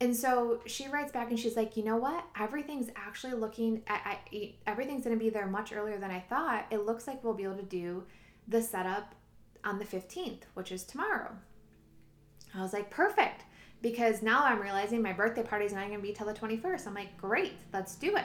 And 0.00 0.16
so 0.16 0.60
she 0.66 0.88
writes 0.88 1.12
back 1.12 1.28
and 1.28 1.38
she's 1.38 1.56
like, 1.56 1.76
you 1.76 1.84
know 1.84 1.96
what? 1.96 2.24
Everything's 2.38 2.90
actually 2.96 3.34
looking 3.34 3.82
at, 3.86 4.18
everything's 4.66 5.04
gonna 5.04 5.16
be 5.16 5.28
there 5.28 5.46
much 5.46 5.74
earlier 5.74 5.98
than 5.98 6.10
I 6.10 6.20
thought. 6.20 6.66
It 6.70 6.86
looks 6.86 7.06
like 7.06 7.22
we'll 7.22 7.34
be 7.34 7.44
able 7.44 7.56
to 7.56 7.62
do 7.62 8.04
the 8.48 8.62
setup 8.62 9.14
on 9.62 9.78
the 9.78 9.84
15th, 9.84 10.42
which 10.54 10.72
is 10.72 10.84
tomorrow. 10.84 11.32
I 12.54 12.62
was 12.62 12.72
like, 12.72 12.90
perfect. 12.90 13.42
Because 13.82 14.22
now 14.22 14.42
I'm 14.42 14.60
realizing 14.60 15.02
my 15.02 15.12
birthday 15.12 15.42
party's 15.42 15.74
not 15.74 15.86
gonna 15.86 16.00
be 16.00 16.12
till 16.12 16.26
the 16.26 16.32
21st. 16.32 16.86
I'm 16.86 16.94
like, 16.94 17.16
great, 17.18 17.58
let's 17.74 17.94
do 17.94 18.16
it. 18.16 18.24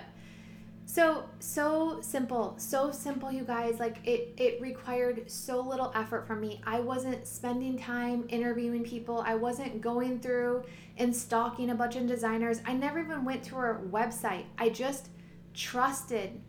So 0.93 1.23
so 1.39 1.99
simple, 2.01 2.55
so 2.57 2.91
simple 2.91 3.31
you 3.31 3.45
guys. 3.45 3.79
Like 3.79 4.05
it 4.05 4.33
it 4.35 4.59
required 4.59 5.31
so 5.31 5.61
little 5.61 5.89
effort 5.95 6.27
from 6.27 6.41
me. 6.41 6.59
I 6.65 6.81
wasn't 6.81 7.25
spending 7.25 7.79
time 7.79 8.25
interviewing 8.27 8.83
people. 8.83 9.23
I 9.25 9.35
wasn't 9.35 9.79
going 9.79 10.19
through 10.19 10.65
and 10.97 11.15
stalking 11.15 11.69
a 11.69 11.75
bunch 11.75 11.95
of 11.95 12.07
designers. 12.07 12.59
I 12.65 12.73
never 12.73 12.99
even 12.99 13.23
went 13.23 13.41
to 13.45 13.55
her 13.55 13.87
website. 13.89 14.43
I 14.57 14.67
just 14.67 15.07
trusted. 15.53 16.41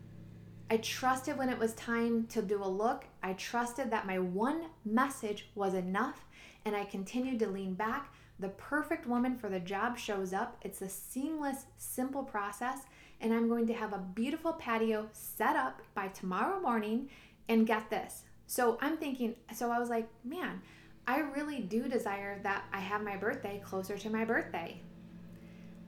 I 0.69 0.75
trusted 0.75 1.37
when 1.37 1.47
it 1.47 1.57
was 1.57 1.73
time 1.75 2.27
to 2.27 2.41
do 2.41 2.61
a 2.61 2.67
look. 2.67 3.05
I 3.23 3.33
trusted 3.33 3.91
that 3.91 4.05
my 4.05 4.19
one 4.19 4.65
message 4.83 5.51
was 5.55 5.73
enough 5.73 6.25
and 6.65 6.75
I 6.75 6.83
continued 6.83 7.39
to 7.39 7.47
lean 7.47 7.75
back. 7.75 8.13
The 8.39 8.49
perfect 8.49 9.07
woman 9.07 9.37
for 9.37 9.47
the 9.47 9.61
job 9.61 9.97
shows 9.97 10.33
up. 10.33 10.57
It's 10.63 10.81
a 10.81 10.89
seamless, 10.89 11.63
simple 11.77 12.23
process 12.23 12.79
and 13.23 13.33
I'm 13.33 13.49
going 13.49 13.65
to 13.67 13.73
have 13.73 13.93
a 13.93 13.97
beautiful 13.97 14.53
patio 14.53 15.09
set 15.11 15.55
up 15.55 15.81
by 15.95 16.09
tomorrow 16.09 16.59
morning. 16.59 17.09
And 17.49 17.67
get 17.67 17.89
this. 17.89 18.23
So 18.47 18.77
I'm 18.81 18.95
thinking, 18.95 19.35
so 19.53 19.69
I 19.69 19.77
was 19.77 19.89
like, 19.89 20.07
man, 20.23 20.61
I 21.05 21.19
really 21.19 21.59
do 21.59 21.89
desire 21.89 22.39
that 22.43 22.63
I 22.71 22.79
have 22.79 23.03
my 23.03 23.17
birthday 23.17 23.61
closer 23.65 23.97
to 23.97 24.09
my 24.09 24.23
birthday. 24.23 24.79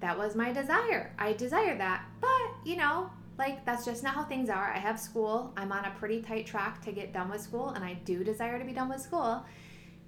That 0.01 0.17
was 0.17 0.35
my 0.35 0.51
desire. 0.51 1.13
I 1.17 1.31
desire 1.31 1.77
that. 1.77 2.03
But, 2.19 2.29
you 2.65 2.75
know, 2.75 3.09
like 3.37 3.65
that's 3.65 3.85
just 3.85 4.03
not 4.03 4.15
how 4.15 4.23
things 4.23 4.49
are. 4.49 4.73
I 4.73 4.79
have 4.79 4.99
school. 4.99 5.53
I'm 5.55 5.71
on 5.71 5.85
a 5.85 5.91
pretty 5.91 6.21
tight 6.21 6.45
track 6.45 6.83
to 6.83 6.91
get 6.91 7.13
done 7.13 7.29
with 7.29 7.39
school, 7.39 7.69
and 7.69 7.83
I 7.83 7.93
do 8.03 8.23
desire 8.23 8.59
to 8.59 8.65
be 8.65 8.73
done 8.73 8.89
with 8.89 8.99
school. 9.01 9.45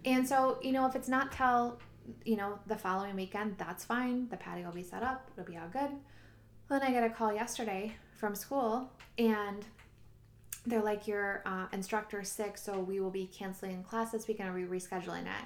And 0.04 0.28
so, 0.28 0.60
you 0.62 0.74
know, 0.74 0.86
if 0.86 0.96
it's 0.96 1.08
not 1.08 1.32
till, 1.32 1.80
you 2.26 2.36
know, 2.36 2.60
the 2.68 2.76
following 2.76 3.16
weekend, 3.16 3.56
that's 3.58 3.86
fine. 3.86 4.28
The 4.30 4.38
patio 4.38 4.66
will 4.66 4.74
be 4.74 4.84
set 4.84 5.02
up, 5.02 5.30
it'll 5.38 5.50
be 5.50 5.58
all 5.58 5.70
good. 5.72 5.92
Then 6.70 6.82
I 6.82 6.92
got 6.92 7.04
a 7.04 7.10
call 7.10 7.34
yesterday 7.34 7.96
from 8.18 8.36
school, 8.36 8.92
and 9.18 9.66
they're 10.66 10.84
like, 10.84 11.08
Your 11.08 11.42
uh, 11.46 11.68
instructor 11.72 12.22
is 12.22 12.30
sick, 12.30 12.58
so 12.58 12.80
we 12.80 13.00
will 13.00 13.10
be 13.10 13.28
canceling 13.28 13.84
class 13.84 14.12
this 14.12 14.28
week 14.28 14.40
and 14.40 14.54
we 14.54 14.64
rescheduling 14.64 15.24
it. 15.24 15.46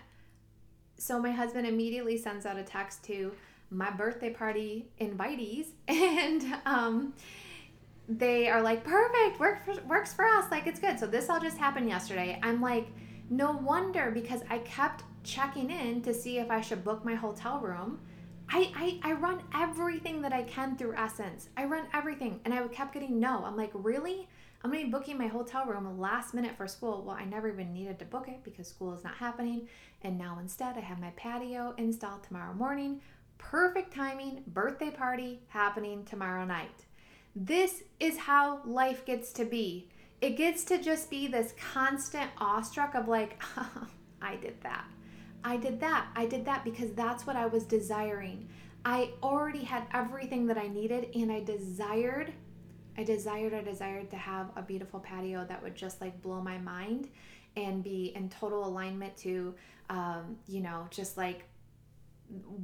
So 0.98 1.20
my 1.20 1.32
husband 1.32 1.68
immediately 1.68 2.18
sends 2.18 2.46
out 2.46 2.58
a 2.58 2.64
text 2.64 3.04
to 3.06 3.32
my 3.70 3.92
birthday 3.92 4.32
party 4.32 4.88
invitees, 5.00 5.68
and 5.88 6.44
um, 6.66 7.14
they 8.10 8.50
are 8.50 8.62
like, 8.62 8.84
Perfect, 8.84 9.40
work 9.40 9.64
for, 9.64 9.80
works 9.84 10.14
for 10.14 10.26
us. 10.26 10.50
Like, 10.50 10.66
it's 10.66 10.80
good. 10.80 11.00
So 11.00 11.06
this 11.06 11.30
all 11.30 11.40
just 11.40 11.58
happened 11.58 11.88
yesterday. 11.88 12.40
I'm 12.42 12.62
like, 12.62 12.88
No 13.30 13.52
wonder 13.52 14.10
because 14.10 14.42
I 14.50 14.58
kept 14.60 15.04
checking 15.24 15.70
in 15.70 16.02
to 16.02 16.16
see 16.16 16.40
if 16.40 16.50
I 16.50 16.62
should 16.62 16.84
book 16.84 17.06
my 17.06 17.14
hotel 17.14 17.60
room 17.60 18.00
I, 18.54 19.00
I, 19.04 19.12
I 19.12 19.14
run 19.14 19.42
everything 19.56 20.22
that 20.24 20.34
I 20.34 20.44
can 20.44 20.76
through 20.76 20.96
Essence. 20.96 21.48
I 21.56 21.64
run 21.66 21.88
everything. 21.94 22.42
And 22.44 22.54
I 22.54 22.68
kept 22.68 22.94
getting 22.94 23.20
no. 23.20 23.46
I'm 23.46 23.56
like, 23.56 23.72
really? 23.74 24.28
I'm 24.64 24.72
to 24.72 24.86
be 24.86 24.92
booking 24.92 25.18
my 25.18 25.28
hotel 25.28 25.66
room 25.66 26.00
last 26.00 26.34
minute 26.34 26.56
for 26.58 26.68
school. 26.68 27.04
Well, 27.06 27.16
I 27.16 27.24
never 27.26 27.50
even 27.50 27.74
needed 27.74 27.98
to 28.00 28.06
book 28.06 28.28
it 28.28 28.44
because 28.44 28.68
school 28.68 28.94
is 28.94 29.04
not 29.04 29.16
happening. 29.16 29.68
And 30.04 30.18
now 30.18 30.38
instead, 30.40 30.78
I 30.78 30.82
have 30.82 31.00
my 31.00 31.12
patio 31.12 31.74
installed 31.78 32.24
tomorrow 32.24 32.54
morning. 32.54 33.02
perfect 33.38 33.94
timing, 33.94 34.44
birthday 34.48 34.92
party 34.92 35.40
happening 35.48 36.06
tomorrow 36.06 36.46
night. 36.46 36.86
This 37.36 37.84
is 38.00 38.18
how 38.18 38.62
life 38.66 39.06
gets 39.06 39.34
to 39.34 39.46
be. 39.46 39.88
It 40.20 40.38
gets 40.38 40.64
to 40.66 40.78
just 40.78 41.10
be 41.10 41.28
this 41.28 41.54
constant 41.74 42.30
awestruck 42.38 42.94
of 42.94 43.08
like, 43.08 43.42
I 44.22 44.36
did 44.36 44.62
that. 44.62 44.86
I 45.44 45.58
did 45.58 45.80
that. 45.80 46.08
I 46.16 46.26
did 46.26 46.46
that 46.46 46.64
because 46.64 46.92
that's 46.92 47.26
what 47.26 47.36
I 47.36 47.48
was 47.48 47.64
desiring. 47.64 48.48
I 48.86 49.12
already 49.22 49.64
had 49.64 49.86
everything 49.94 50.48
that 50.48 50.58
I 50.58 50.68
needed 50.68 51.10
and 51.16 51.32
I 51.32 51.42
desired 51.42 52.34
I 52.98 53.04
desired 53.04 53.54
I 53.54 53.62
desired 53.62 54.10
to 54.12 54.18
have 54.18 54.50
a 54.56 54.62
beautiful 54.62 55.00
patio 55.00 55.46
that 55.48 55.62
would 55.64 55.76
just 55.76 56.02
like 56.02 56.22
blow 56.22 56.42
my 56.42 56.58
mind 56.58 57.10
and 57.56 57.84
be 57.84 58.12
in 58.16 58.30
total 58.30 58.66
alignment 58.66 59.16
to 59.18 59.56
um, 59.90 60.38
you 60.48 60.62
know, 60.62 60.88
just 60.90 61.18
like 61.18 61.44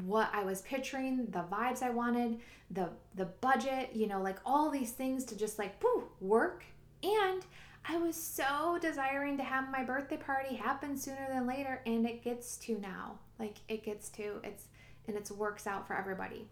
what 0.05 0.29
I 0.33 0.43
was 0.43 0.61
picturing, 0.61 1.25
the 1.25 1.43
vibes 1.51 1.83
I 1.83 1.89
wanted, 1.89 2.39
the 2.71 2.89
the 3.15 3.25
budget, 3.25 3.89
you 3.93 4.07
know, 4.07 4.21
like 4.21 4.37
all 4.45 4.69
these 4.69 4.91
things 4.91 5.25
to 5.25 5.37
just 5.37 5.59
like 5.59 5.81
woo, 5.83 6.05
work. 6.21 6.63
And 7.03 7.45
I 7.89 7.97
was 7.97 8.15
so 8.15 8.77
desiring 8.81 9.37
to 9.37 9.43
have 9.43 9.71
my 9.71 9.83
birthday 9.83 10.17
party 10.17 10.55
happen 10.55 10.97
sooner 10.97 11.25
than 11.29 11.47
later, 11.47 11.81
and 11.85 12.05
it 12.05 12.23
gets 12.23 12.57
to 12.57 12.77
now. 12.79 13.19
Like 13.39 13.57
it 13.69 13.83
gets 13.83 14.09
to 14.09 14.39
it's 14.43 14.65
and 15.07 15.15
it 15.15 15.31
works 15.31 15.67
out 15.67 15.87
for 15.87 15.95
everybody. 15.95 16.47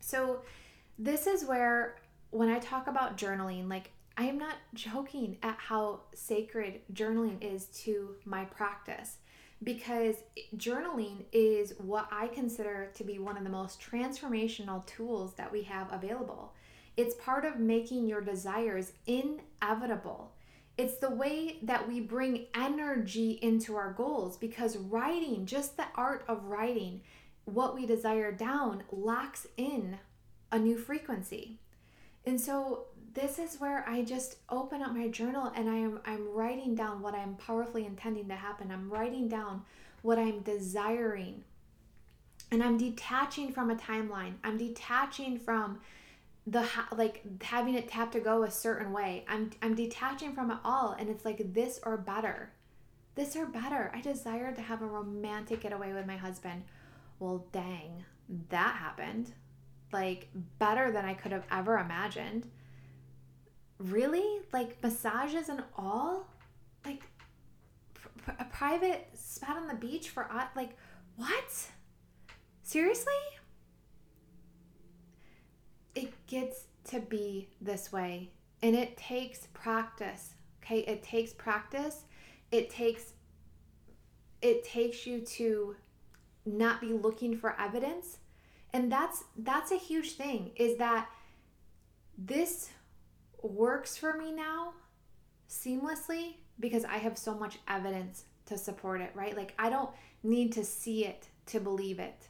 So 0.00 0.42
this 0.98 1.28
is 1.28 1.44
where 1.44 1.96
when 2.30 2.48
I 2.48 2.58
talk 2.58 2.88
about 2.88 3.16
journaling, 3.16 3.70
like 3.70 3.90
I 4.16 4.24
am 4.24 4.36
not 4.36 4.56
joking 4.74 5.38
at 5.42 5.56
how 5.58 6.00
sacred 6.12 6.80
journaling 6.92 7.36
is 7.40 7.66
to 7.84 8.16
my 8.24 8.44
practice 8.44 9.18
because 9.62 10.16
journaling 10.56 11.24
is 11.32 11.74
what 11.78 12.08
I 12.10 12.26
consider 12.26 12.90
to 12.94 13.04
be 13.04 13.20
one 13.20 13.36
of 13.36 13.44
the 13.44 13.50
most 13.50 13.80
transformational 13.80 14.84
tools 14.86 15.34
that 15.34 15.52
we 15.52 15.62
have 15.62 15.92
available. 15.92 16.52
It's 16.96 17.14
part 17.14 17.44
of 17.44 17.58
making 17.58 18.06
your 18.06 18.20
desires 18.20 18.92
inevitable. 19.06 20.32
It's 20.76 20.96
the 20.96 21.10
way 21.10 21.58
that 21.62 21.86
we 21.86 22.00
bring 22.00 22.46
energy 22.54 23.32
into 23.42 23.76
our 23.76 23.92
goals 23.92 24.36
because 24.36 24.76
writing, 24.76 25.46
just 25.46 25.76
the 25.76 25.86
art 25.94 26.24
of 26.28 26.44
writing 26.44 27.02
what 27.44 27.74
we 27.74 27.86
desire 27.86 28.32
down, 28.32 28.84
locks 28.90 29.46
in 29.56 29.98
a 30.50 30.58
new 30.58 30.78
frequency. 30.78 31.58
And 32.24 32.40
so 32.40 32.86
this 33.14 33.38
is 33.38 33.60
where 33.60 33.86
I 33.88 34.02
just 34.02 34.36
open 34.48 34.82
up 34.82 34.94
my 34.94 35.08
journal 35.08 35.52
and 35.54 35.68
I 35.68 35.76
am 35.76 36.00
I'm 36.06 36.32
writing 36.32 36.74
down 36.74 37.02
what 37.02 37.14
I'm 37.14 37.34
powerfully 37.34 37.84
intending 37.84 38.28
to 38.28 38.34
happen. 38.34 38.70
I'm 38.70 38.90
writing 38.90 39.28
down 39.28 39.62
what 40.02 40.18
I'm 40.18 40.40
desiring. 40.40 41.44
And 42.50 42.62
I'm 42.62 42.76
detaching 42.76 43.52
from 43.52 43.70
a 43.70 43.76
timeline. 43.76 44.34
I'm 44.44 44.58
detaching 44.58 45.38
from 45.38 45.80
the 46.46 46.66
like 46.96 47.22
having 47.42 47.74
it 47.74 47.88
tap 47.88 48.12
to 48.12 48.20
go 48.20 48.42
a 48.42 48.50
certain 48.50 48.92
way. 48.92 49.24
I'm 49.28 49.50
I'm 49.62 49.74
detaching 49.74 50.34
from 50.34 50.50
it 50.50 50.58
all 50.64 50.96
and 50.98 51.08
it's 51.08 51.24
like 51.24 51.52
this 51.54 51.80
or 51.84 51.96
better. 51.96 52.52
This 53.14 53.36
or 53.36 53.46
better. 53.46 53.92
I 53.94 54.00
desire 54.00 54.54
to 54.54 54.62
have 54.62 54.82
a 54.82 54.86
romantic 54.86 55.60
getaway 55.60 55.92
with 55.92 56.06
my 56.06 56.16
husband. 56.16 56.64
Well, 57.18 57.46
dang, 57.52 58.04
that 58.48 58.76
happened. 58.76 59.32
Like 59.92 60.28
better 60.58 60.90
than 60.90 61.04
I 61.04 61.14
could 61.14 61.32
have 61.32 61.46
ever 61.50 61.78
imagined 61.78 62.48
really 63.78 64.40
like 64.52 64.82
massages 64.82 65.48
and 65.48 65.62
all 65.76 66.26
like 66.84 67.02
a 68.38 68.44
private 68.44 69.08
spot 69.14 69.56
on 69.56 69.66
the 69.66 69.74
beach 69.74 70.08
for 70.08 70.30
uh, 70.30 70.46
like 70.54 70.76
what 71.16 71.68
seriously 72.62 73.12
gets 76.32 76.64
to 76.82 76.98
be 76.98 77.46
this 77.60 77.92
way 77.92 78.30
and 78.62 78.74
it 78.74 78.96
takes 78.96 79.48
practice 79.52 80.32
okay 80.64 80.78
it 80.80 81.02
takes 81.02 81.30
practice 81.34 82.04
it 82.50 82.70
takes 82.70 83.12
it 84.40 84.64
takes 84.64 85.06
you 85.06 85.20
to 85.20 85.76
not 86.46 86.80
be 86.80 86.94
looking 86.94 87.36
for 87.36 87.54
evidence 87.60 88.16
and 88.72 88.90
that's 88.90 89.24
that's 89.36 89.72
a 89.72 89.76
huge 89.76 90.12
thing 90.12 90.50
is 90.56 90.78
that 90.78 91.06
this 92.16 92.70
works 93.42 93.98
for 93.98 94.16
me 94.16 94.32
now 94.32 94.72
seamlessly 95.50 96.36
because 96.58 96.86
I 96.86 96.96
have 96.96 97.18
so 97.18 97.34
much 97.34 97.58
evidence 97.68 98.24
to 98.46 98.56
support 98.56 99.02
it, 99.02 99.10
right? 99.14 99.36
Like 99.36 99.52
I 99.58 99.68
don't 99.68 99.90
need 100.22 100.52
to 100.52 100.64
see 100.64 101.04
it 101.04 101.28
to 101.46 101.60
believe 101.60 101.98
it. 101.98 102.28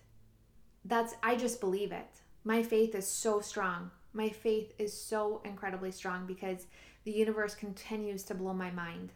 That's 0.84 1.14
I 1.22 1.36
just 1.36 1.60
believe 1.60 1.92
it. 1.92 2.21
My 2.44 2.62
faith 2.62 2.94
is 2.94 3.07
so 3.07 3.40
strong. 3.40 3.90
My 4.12 4.28
faith 4.28 4.72
is 4.78 4.92
so 4.92 5.40
incredibly 5.44 5.90
strong 5.90 6.26
because 6.26 6.66
the 7.05 7.12
universe 7.12 7.55
continues 7.55 8.22
to 8.24 8.35
blow 8.35 8.52
my 8.52 8.70
mind. 8.70 9.12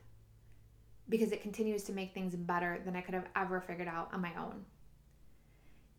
Because 1.09 1.33
it 1.33 1.43
continues 1.43 1.83
to 1.85 1.93
make 1.93 2.15
things 2.15 2.35
better 2.35 2.81
than 2.85 2.97
I 2.97 3.01
could 3.01 3.15
have 3.15 3.29
ever 3.37 3.61
figured 3.61 3.89
out 3.89 4.13
on 4.13 4.21
my 4.21 4.33
own. 4.39 4.65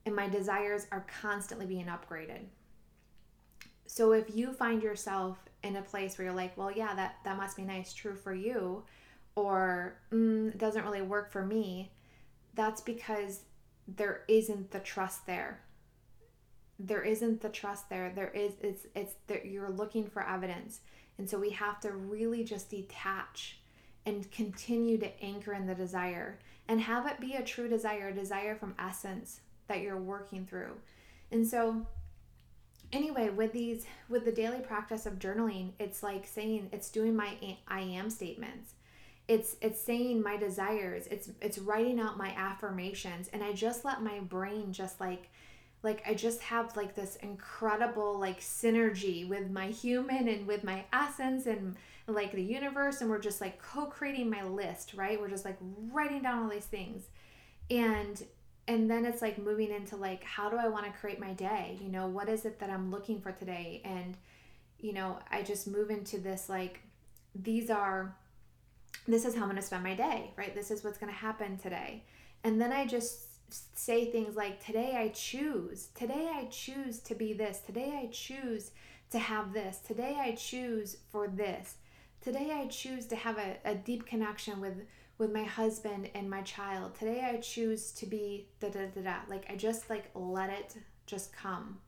And 0.06 0.16
my 0.16 0.28
desires 0.28 0.88
are 0.92 1.06
constantly 1.22 1.66
being 1.66 1.86
upgraded. 1.86 2.46
So 3.86 4.12
if 4.12 4.36
you 4.36 4.52
find 4.54 4.82
yourself 4.82 5.38
in 5.64 5.76
a 5.78 5.82
place 5.82 6.18
where 6.18 6.26
you're 6.26 6.36
like, 6.36 6.58
well, 6.58 6.72
yeah, 6.72 6.94
that 6.96 7.16
that 7.24 7.38
must 7.38 7.58
be 7.58 7.64
nice, 7.64 7.94
true 7.94 8.16
for 8.16 8.34
you, 8.34 8.84
or 9.36 9.98
mm, 10.12 10.50
it 10.50 10.58
doesn't 10.58 10.84
really 10.84 11.02
work 11.02 11.32
for 11.32 11.46
me, 11.46 11.92
that's 12.54 12.82
because 12.82 13.42
there 13.88 14.24
isn't 14.28 14.72
the 14.72 14.80
trust 14.80 15.26
there. 15.26 15.62
There 16.80 17.02
isn't 17.02 17.42
the 17.42 17.50
trust 17.50 17.90
there. 17.90 18.12
There 18.14 18.30
is 18.30 18.54
it's 18.62 18.86
it's 18.96 19.14
that 19.28 19.46
you're 19.46 19.70
looking 19.70 20.08
for 20.08 20.28
evidence, 20.28 20.82
and 21.18 21.30
so 21.30 21.40
we 21.40 21.52
have 21.52 21.80
to 21.82 21.92
really 21.92 22.44
just 22.44 22.70
detach 22.70 23.60
and 24.06 24.32
continue 24.32 24.98
to 24.98 25.24
anchor 25.24 25.54
in 25.54 25.68
the 25.68 25.76
desire 25.76 26.40
and 26.68 26.80
have 26.82 27.06
it 27.08 27.20
be 27.20 27.34
a 27.34 27.44
true 27.44 27.68
desire, 27.68 28.10
a 28.10 28.14
desire 28.14 28.56
from 28.56 28.76
essence 28.80 29.42
that 29.68 29.82
you're 29.82 30.00
working 30.00 30.46
through. 30.46 30.72
And 31.32 31.46
so 31.46 31.86
anyway 32.92 33.30
with 33.30 33.52
these 33.52 33.86
with 34.10 34.24
the 34.26 34.32
daily 34.32 34.60
practice 34.60 35.06
of 35.06 35.20
journaling 35.20 35.72
it's 35.80 36.02
like 36.02 36.26
saying 36.26 36.70
it's 36.72 36.90
doing 36.90 37.16
my 37.16 37.36
i 37.68 37.82
am 37.82 38.10
statements 38.10 38.76
it's 39.28 39.58
it's 39.62 39.82
saying 39.82 40.22
my 40.22 40.38
desires 40.38 41.06
it's 41.08 41.30
it's 41.42 41.58
writing 41.58 42.00
out 42.00 42.18
my 42.18 42.30
affirmations 42.38 43.30
and 43.34 43.44
i 43.44 43.52
just 43.52 43.84
let 43.84 44.02
my 44.02 44.20
brain 44.20 44.72
just 44.72 45.02
like 45.02 45.30
like 45.84 46.02
i 46.08 46.14
just 46.14 46.42
have 46.42 46.76
like 46.76 46.96
this 46.96 47.16
incredible 47.18 48.20
like 48.20 48.40
synergy 48.40 49.28
with 49.28 49.50
my 49.52 49.68
human 49.68 50.28
and 50.28 50.48
with 50.48 50.64
my 50.64 50.84
essence 50.92 51.46
and 51.46 51.76
like 52.08 52.32
the 52.32 52.42
universe 52.42 53.02
and 53.02 53.10
we're 53.10 53.20
just 53.20 53.42
like 53.42 53.62
co-creating 53.62 54.30
my 54.30 54.44
list 54.44 54.94
right? 54.96 55.20
We're 55.20 55.30
just 55.30 55.46
like 55.46 55.58
writing 55.92 56.22
down 56.22 56.44
all 56.44 56.50
these 56.50 56.66
things. 56.66 57.04
And 57.70 58.24
and 58.70 58.90
then 58.90 59.06
it's 59.06 59.22
like 59.22 59.38
moving 59.38 59.72
into 59.72 59.96
like 59.96 60.24
how 60.24 60.50
do 60.50 60.58
i 60.58 60.68
want 60.68 60.86
to 60.86 60.92
create 60.92 61.20
my 61.20 61.34
day? 61.34 61.78
You 61.82 61.90
know 61.90 62.08
what 62.08 62.30
is 62.30 62.46
it 62.46 62.60
that 62.60 62.70
i'm 62.70 62.92
looking 62.92 63.20
for 63.20 63.32
today? 63.32 63.82
And 63.84 64.16
you 64.80 64.94
know 64.94 65.20
i 65.30 65.42
just 65.42 65.68
move 65.68 65.90
into 65.90 66.18
this 66.18 66.50
like 66.50 66.82
these 67.36 67.70
are 67.70 68.16
this 69.08 69.26
is 69.26 69.34
how 69.36 69.42
i'm 69.42 69.48
going 69.48 69.58
to 69.58 69.62
spend 69.62 69.84
my 69.84 69.96
day 69.96 70.32
right? 70.38 70.56
This 70.56 70.72
is 70.72 70.84
what's 70.84 70.98
going 70.98 71.12
to 71.12 71.20
happen 71.20 71.58
today. 71.58 72.04
And 72.44 72.62
then 72.62 72.72
i 72.72 72.86
just 72.86 73.27
say 73.50 74.12
things 74.12 74.36
like 74.36 74.64
today 74.66 74.96
i 74.98 75.08
choose 75.10 75.88
today 75.96 76.30
i 76.34 76.46
choose 76.46 77.00
to 77.00 77.16
be 77.16 77.34
this 77.34 77.60
today 77.60 78.00
i 78.04 78.08
choose 78.12 78.72
to 79.10 79.20
have 79.20 79.54
this 79.54 79.80
today 79.80 80.18
i 80.20 80.32
choose 80.34 80.98
for 81.12 81.28
this 81.28 81.76
today 82.20 82.52
i 82.52 82.68
choose 82.68 83.06
to 83.06 83.16
have 83.16 83.38
a, 83.38 83.58
a 83.64 83.76
deep 83.76 84.06
connection 84.06 84.60
with 84.60 84.76
with 85.18 85.32
my 85.32 85.44
husband 85.44 86.10
and 86.14 86.30
my 86.30 86.42
child. 86.42 86.96
Today 86.96 87.22
I 87.22 87.38
choose 87.38 87.92
to 87.94 88.06
be 88.06 88.48
da 88.60 88.70
da 88.70 88.86
da 88.94 89.02
da. 89.02 89.16
Like 89.28 89.46
I 89.50 89.56
just 89.56 89.90
like 89.90 90.10
let 90.14 90.50
it 90.50 90.76
just 91.06 91.34
come. 91.34 91.80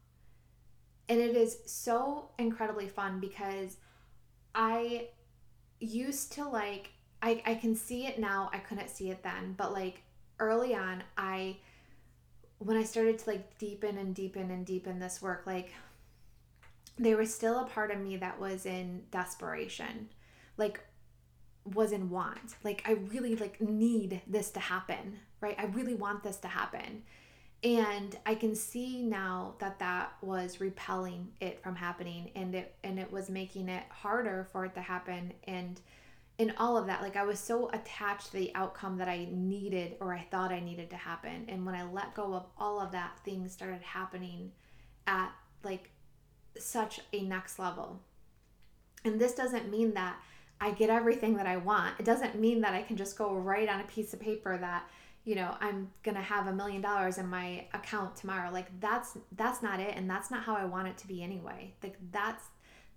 And 1.07 1.19
it 1.19 1.35
is 1.35 1.59
so 1.65 2.29
incredibly 2.37 2.87
fun 2.87 3.19
because 3.19 3.77
I 4.53 5.09
used 5.79 6.33
to 6.33 6.47
like 6.47 6.91
I, 7.21 7.41
I 7.45 7.55
can 7.55 7.75
see 7.75 8.07
it 8.07 8.17
now. 8.17 8.49
I 8.53 8.59
couldn't 8.59 8.89
see 8.89 9.09
it 9.09 9.23
then, 9.23 9.53
but 9.57 9.73
like 9.73 10.03
early 10.39 10.75
on, 10.75 11.03
I 11.17 11.57
when 12.59 12.75
I 12.75 12.83
started 12.83 13.19
to 13.19 13.29
like 13.29 13.57
deepen 13.57 13.97
and 13.97 14.13
deepen 14.13 14.51
and 14.51 14.65
deepen 14.65 14.99
this 14.99 15.21
work, 15.21 15.43
like 15.45 15.73
there 16.97 17.17
was 17.17 17.33
still 17.33 17.59
a 17.59 17.65
part 17.65 17.91
of 17.91 17.99
me 17.99 18.17
that 18.17 18.39
was 18.39 18.65
in 18.65 19.03
desperation. 19.11 20.09
Like 20.57 20.81
was 21.63 21.91
in 21.91 22.09
want. 22.09 22.55
Like 22.63 22.83
I 22.85 22.93
really 22.93 23.35
like 23.35 23.61
need 23.61 24.21
this 24.27 24.51
to 24.51 24.59
happen, 24.59 25.19
right? 25.41 25.55
I 25.57 25.65
really 25.65 25.95
want 25.95 26.23
this 26.23 26.37
to 26.37 26.47
happen. 26.47 27.03
And 27.63 28.17
I 28.25 28.35
can 28.35 28.55
see 28.55 29.01
now 29.01 29.55
that 29.59 29.79
that 29.79 30.13
was 30.21 30.61
repelling 30.61 31.29
it 31.41 31.61
from 31.61 31.75
happening 31.75 32.31
and 32.35 32.55
it 32.55 32.75
and 32.83 32.99
it 32.99 33.11
was 33.11 33.29
making 33.29 33.67
it 33.69 33.83
harder 33.89 34.47
for 34.51 34.65
it 34.65 34.73
to 34.75 34.81
happen 34.81 35.33
and 35.45 35.79
in 36.39 36.53
all 36.57 36.77
of 36.77 36.87
that, 36.87 37.01
like 37.01 37.17
I 37.17 37.25
was 37.25 37.37
so 37.37 37.69
attached 37.73 38.27
to 38.27 38.37
the 38.37 38.55
outcome 38.55 38.97
that 38.97 39.09
I 39.09 39.27
needed 39.29 39.97
or 39.99 40.13
I 40.13 40.25
thought 40.31 40.53
I 40.53 40.61
needed 40.61 40.89
to 40.91 40.95
happen. 40.95 41.45
And 41.49 41.65
when 41.65 41.75
I 41.75 41.83
let 41.83 42.15
go 42.15 42.33
of 42.33 42.45
all 42.57 42.79
of 42.79 42.93
that, 42.93 43.19
things 43.25 43.51
started 43.51 43.81
happening 43.81 44.53
at 45.05 45.31
like 45.63 45.91
such 46.57 47.01
a 47.11 47.23
next 47.23 47.59
level. 47.59 47.99
And 49.03 49.19
this 49.19 49.33
doesn't 49.33 49.69
mean 49.69 49.93
that 49.95 50.17
I 50.61 50.71
get 50.71 50.89
everything 50.89 51.35
that 51.35 51.45
I 51.45 51.57
want. 51.57 51.99
It 51.99 52.05
doesn't 52.05 52.39
mean 52.39 52.61
that 52.61 52.73
I 52.73 52.83
can 52.83 52.95
just 52.95 53.17
go 53.17 53.33
write 53.33 53.67
on 53.67 53.81
a 53.81 53.85
piece 53.85 54.13
of 54.13 54.21
paper 54.21 54.57
that, 54.57 54.89
you 55.25 55.35
know, 55.35 55.57
I'm 55.59 55.89
going 56.03 56.15
to 56.15 56.21
have 56.21 56.47
a 56.47 56.53
million 56.53 56.81
dollars 56.81 57.17
in 57.17 57.27
my 57.27 57.65
account 57.73 58.15
tomorrow. 58.15 58.49
Like 58.49 58.67
that's 58.79 59.17
that's 59.35 59.61
not 59.61 59.81
it 59.81 59.93
and 59.97 60.09
that's 60.09 60.31
not 60.31 60.43
how 60.43 60.55
I 60.55 60.63
want 60.63 60.87
it 60.87 60.97
to 60.99 61.07
be 61.07 61.21
anyway. 61.21 61.73
Like 61.83 61.97
that's 62.13 62.45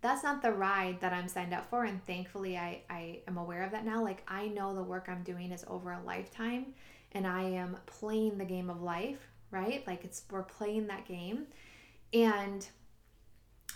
that's 0.03 0.25
not 0.25 0.43
the 0.43 0.53
ride 0.53 1.01
that 1.01 1.13
I'm 1.13 1.29
signed 1.29 1.55
up 1.55 1.71
for. 1.71 1.85
And 1.85 2.05
thankfully, 2.07 2.59
I, 2.59 2.83
I 2.91 3.21
am 3.29 3.39
aware 3.39 3.63
of 3.63 3.71
that 3.71 3.87
now. 3.87 4.03
Like, 4.03 4.23
I 4.29 4.49
know 4.49 4.75
the 4.75 4.83
work 4.83 5.07
I'm 5.09 5.23
doing 5.23 5.53
is 5.53 5.65
over 5.69 5.93
a 5.93 6.03
lifetime 6.05 6.75
and 7.13 7.27
I 7.27 7.43
am 7.45 7.77
playing 7.87 8.37
the 8.37 8.45
game 8.45 8.69
of 8.69 8.83
life, 8.83 9.29
right? 9.53 9.87
Like, 9.87 10.05
it's 10.05 10.25
we're 10.31 10.43
playing 10.43 10.89
that 10.89 11.07
game. 11.07 11.47
And 12.13 12.67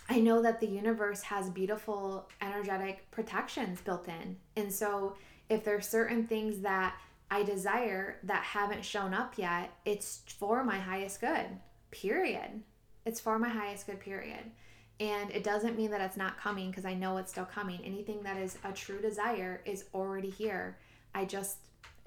I 0.09 0.19
know 0.19 0.41
that 0.41 0.59
the 0.59 0.67
universe 0.67 1.21
has 1.23 1.49
beautiful 1.49 2.29
energetic 2.41 3.09
protections 3.09 3.79
built 3.81 4.07
in. 4.07 4.35
And 4.57 4.71
so, 4.71 5.15
if 5.49 5.63
there's 5.63 5.87
certain 5.87 6.27
things 6.27 6.59
that 6.59 6.93
I 7.31 7.43
desire 7.43 8.17
that 8.23 8.43
haven't 8.43 8.83
shown 8.83 9.13
up 9.13 9.37
yet, 9.37 9.71
it's 9.85 10.23
for 10.27 10.61
my 10.63 10.77
highest 10.77 11.21
good, 11.21 11.45
period. 11.89 12.63
It's 13.05 13.21
for 13.21 13.39
my 13.39 13.47
highest 13.47 13.87
good, 13.87 14.01
period. 14.01 14.51
And 14.99 15.29
it 15.31 15.43
doesn't 15.43 15.77
mean 15.77 15.91
that 15.91 16.01
it's 16.01 16.17
not 16.17 16.39
coming 16.39 16.71
because 16.71 16.85
I 16.85 16.95
know 16.95 17.17
it's 17.17 17.31
still 17.31 17.45
coming. 17.45 17.79
Anything 17.83 18.23
that 18.23 18.37
is 18.37 18.57
a 18.63 18.71
true 18.71 18.99
desire 18.99 19.61
is 19.65 19.85
already 19.93 20.29
here. 20.29 20.77
I 21.13 21.25
just 21.25 21.57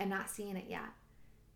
am 0.01 0.09
not 0.09 0.29
seeing 0.29 0.57
it 0.57 0.67
yet. 0.69 0.89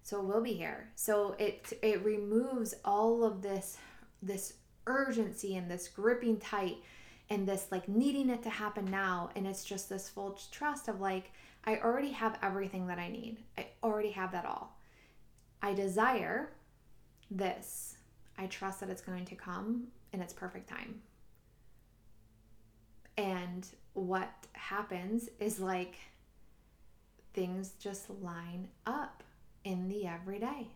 So 0.02 0.20
it 0.20 0.26
will 0.26 0.42
be 0.42 0.52
here. 0.52 0.90
So 0.94 1.34
it 1.38 1.72
it 1.82 2.04
removes 2.04 2.74
all 2.84 3.24
of 3.24 3.42
this 3.42 3.78
this 4.22 4.54
urgency 4.86 5.56
and 5.56 5.70
this 5.70 5.88
gripping 5.88 6.38
tight 6.38 6.76
and 7.30 7.48
this 7.48 7.66
like 7.70 7.88
needing 7.88 8.28
it 8.28 8.42
to 8.42 8.50
happen 8.50 8.84
now 8.84 9.30
and 9.34 9.46
it's 9.46 9.64
just 9.64 9.88
this 9.88 10.08
full 10.08 10.38
trust 10.52 10.88
of 10.88 11.00
like 11.00 11.32
I 11.64 11.78
already 11.78 12.10
have 12.10 12.38
everything 12.42 12.86
that 12.88 12.98
I 12.98 13.08
need. 13.08 13.38
I 13.56 13.68
already 13.82 14.10
have 14.10 14.32
that 14.32 14.44
all. 14.44 14.76
I 15.62 15.72
desire 15.72 16.50
this. 17.30 17.96
I 18.36 18.46
trust 18.46 18.80
that 18.80 18.90
it's 18.90 19.00
going 19.00 19.24
to 19.24 19.34
come 19.34 19.88
in 20.12 20.20
its 20.20 20.34
perfect 20.34 20.68
time. 20.68 21.00
And 23.16 23.66
what 23.92 24.30
happens 24.52 25.28
is 25.38 25.60
like 25.60 25.96
things 27.32 27.72
just 27.78 28.10
line 28.22 28.68
up 28.86 29.22
in 29.64 29.88
the 29.88 30.06
everyday, 30.06 30.68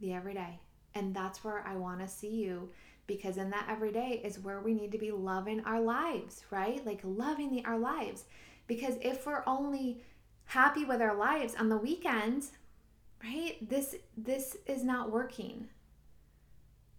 the 0.00 0.12
everyday. 0.12 0.60
And 0.94 1.14
that's 1.14 1.44
where 1.44 1.64
I 1.66 1.76
want 1.76 2.00
to 2.00 2.08
see 2.08 2.34
you 2.34 2.70
because 3.06 3.38
in 3.38 3.50
that 3.50 3.66
everyday 3.68 4.20
is 4.22 4.38
where 4.38 4.60
we 4.60 4.74
need 4.74 4.92
to 4.92 4.98
be 4.98 5.10
loving 5.10 5.64
our 5.64 5.80
lives, 5.80 6.44
right? 6.50 6.84
Like 6.84 7.00
loving 7.02 7.50
the, 7.50 7.64
our 7.64 7.78
lives. 7.78 8.24
Because 8.66 8.96
if 9.00 9.26
we're 9.26 9.42
only 9.46 10.02
happy 10.44 10.84
with 10.84 11.00
our 11.00 11.16
lives 11.16 11.54
on 11.54 11.68
the 11.68 11.76
weekends, 11.76 12.52
right? 13.24 13.56
This 13.66 13.96
this 14.16 14.56
is 14.66 14.84
not 14.84 15.10
working. 15.10 15.68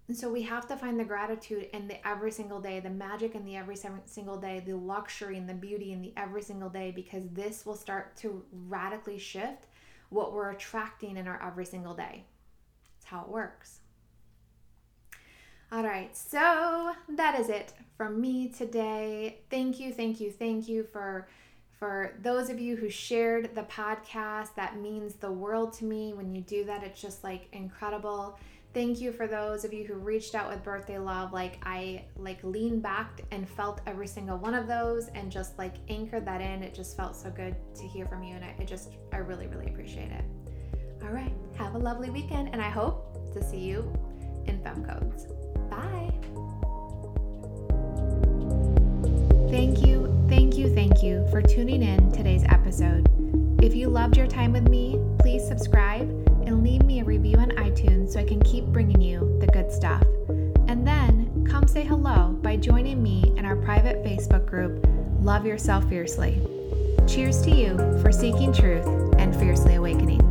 And 0.09 0.17
so 0.17 0.27
we 0.27 0.41
have 0.41 0.67
to 0.69 0.75
find 0.75 0.99
the 0.99 1.03
gratitude 1.03 1.69
in 1.71 1.87
the 1.87 2.05
every 2.05 2.31
single 2.31 2.59
day, 2.59 2.79
the 2.79 2.89
magic 2.89 3.35
in 3.35 3.45
the 3.45 3.55
every 3.55 3.77
single 4.05 4.37
day, 4.37 4.59
the 4.65 4.73
luxury 4.73 5.37
and 5.37 5.47
the 5.47 5.53
beauty 5.53 5.91
in 5.91 6.01
the 6.01 6.11
every 6.17 6.41
single 6.41 6.67
day, 6.67 6.89
because 6.89 7.29
this 7.31 7.63
will 7.63 7.75
start 7.75 8.17
to 8.17 8.43
radically 8.51 9.19
shift 9.19 9.67
what 10.09 10.33
we're 10.33 10.49
attracting 10.49 11.15
in 11.15 11.27
our 11.27 11.39
every 11.45 11.63
single 11.63 11.93
day. 11.93 12.25
That's 12.95 13.05
how 13.05 13.21
it 13.21 13.29
works. 13.29 13.81
All 15.71 15.83
right, 15.83 16.17
so 16.17 16.95
that 17.09 17.39
is 17.39 17.49
it 17.49 17.73
from 17.95 18.19
me 18.19 18.49
today. 18.49 19.41
Thank 19.51 19.79
you, 19.79 19.93
thank 19.93 20.19
you, 20.19 20.31
thank 20.31 20.67
you 20.67 20.87
for 20.91 21.27
for 21.77 22.15
those 22.23 22.49
of 22.49 22.59
you 22.59 22.75
who 22.75 22.89
shared 22.89 23.53
the 23.53 23.61
podcast. 23.61 24.55
That 24.55 24.81
means 24.81 25.13
the 25.13 25.31
world 25.31 25.71
to 25.73 25.85
me. 25.85 26.13
When 26.13 26.33
you 26.33 26.41
do 26.41 26.65
that, 26.65 26.83
it's 26.83 26.99
just 26.99 27.23
like 27.23 27.47
incredible. 27.53 28.39
Thank 28.71 29.01
you 29.01 29.11
for 29.11 29.25
those 29.25 29.65
of 29.65 29.73
you 29.73 29.83
who 29.83 29.95
reached 29.95 30.35
out 30.35 30.47
with 30.47 30.63
birthday 30.63 30.99
love. 30.99 31.33
Like 31.33 31.57
I 31.63 32.05
like 32.15 32.43
leaned 32.43 32.83
back 32.83 33.21
and 33.31 33.49
felt 33.49 33.81
every 33.87 34.05
single 34.05 34.37
one 34.37 34.53
of 34.53 34.67
those 34.67 35.07
and 35.15 35.31
just 35.31 35.57
like 35.57 35.75
anchored 35.89 36.23
that 36.25 36.39
in. 36.39 36.61
It 36.61 36.75
just 36.75 36.95
felt 36.95 37.15
so 37.15 37.31
good 37.31 37.55
to 37.75 37.83
hear 37.87 38.05
from 38.05 38.21
you 38.21 38.35
and 38.35 38.45
I, 38.45 38.63
just 38.65 38.91
I 39.11 39.17
really 39.17 39.47
really 39.47 39.67
appreciate 39.67 40.11
it. 40.11 40.23
All 41.01 41.09
right, 41.09 41.33
have 41.57 41.73
a 41.73 41.79
lovely 41.79 42.11
weekend 42.11 42.49
and 42.53 42.61
I 42.61 42.69
hope 42.69 43.33
to 43.33 43.43
see 43.43 43.59
you 43.59 43.91
in 44.45 44.59
FemCodes. 44.59 45.27
Bye. 45.69 46.13
Thank 49.49 49.83
you, 49.83 50.25
thank 50.29 50.55
you, 50.55 50.75
thank 50.75 51.01
you 51.01 51.25
for 51.31 51.41
tuning 51.41 51.81
in 51.81 52.11
today's 52.11 52.43
episode. 52.43 53.28
If 53.61 53.75
you 53.75 53.89
loved 53.89 54.15
your 54.15 54.25
time 54.25 54.53
with 54.53 54.69
me, 54.69 54.97
please 55.19 55.45
subscribe 55.45 56.09
and 56.45 56.63
leave 56.63 56.85
me 56.85 57.01
a 57.01 57.03
review 57.03 57.37
on 57.37 57.49
iTunes 57.51 58.13
so 58.13 58.19
I 58.21 58.23
can 58.23 58.41
keep 58.41 58.63
bringing 58.67 59.01
you 59.01 59.37
the 59.41 59.47
good 59.47 59.69
stuff. 59.69 60.01
And 60.69 60.87
then 60.87 61.45
come 61.45 61.67
say 61.67 61.83
hello 61.83 62.37
by 62.41 62.55
joining 62.55 63.03
me 63.03 63.33
in 63.35 63.43
our 63.43 63.57
private 63.57 64.01
Facebook 64.01 64.45
group, 64.45 64.87
Love 65.19 65.45
Yourself 65.45 65.89
Fiercely. 65.89 66.41
Cheers 67.05 67.41
to 67.41 67.51
you 67.51 67.75
for 68.01 68.13
seeking 68.13 68.53
truth 68.53 68.87
and 69.17 69.35
fiercely 69.35 69.75
awakening. 69.75 70.28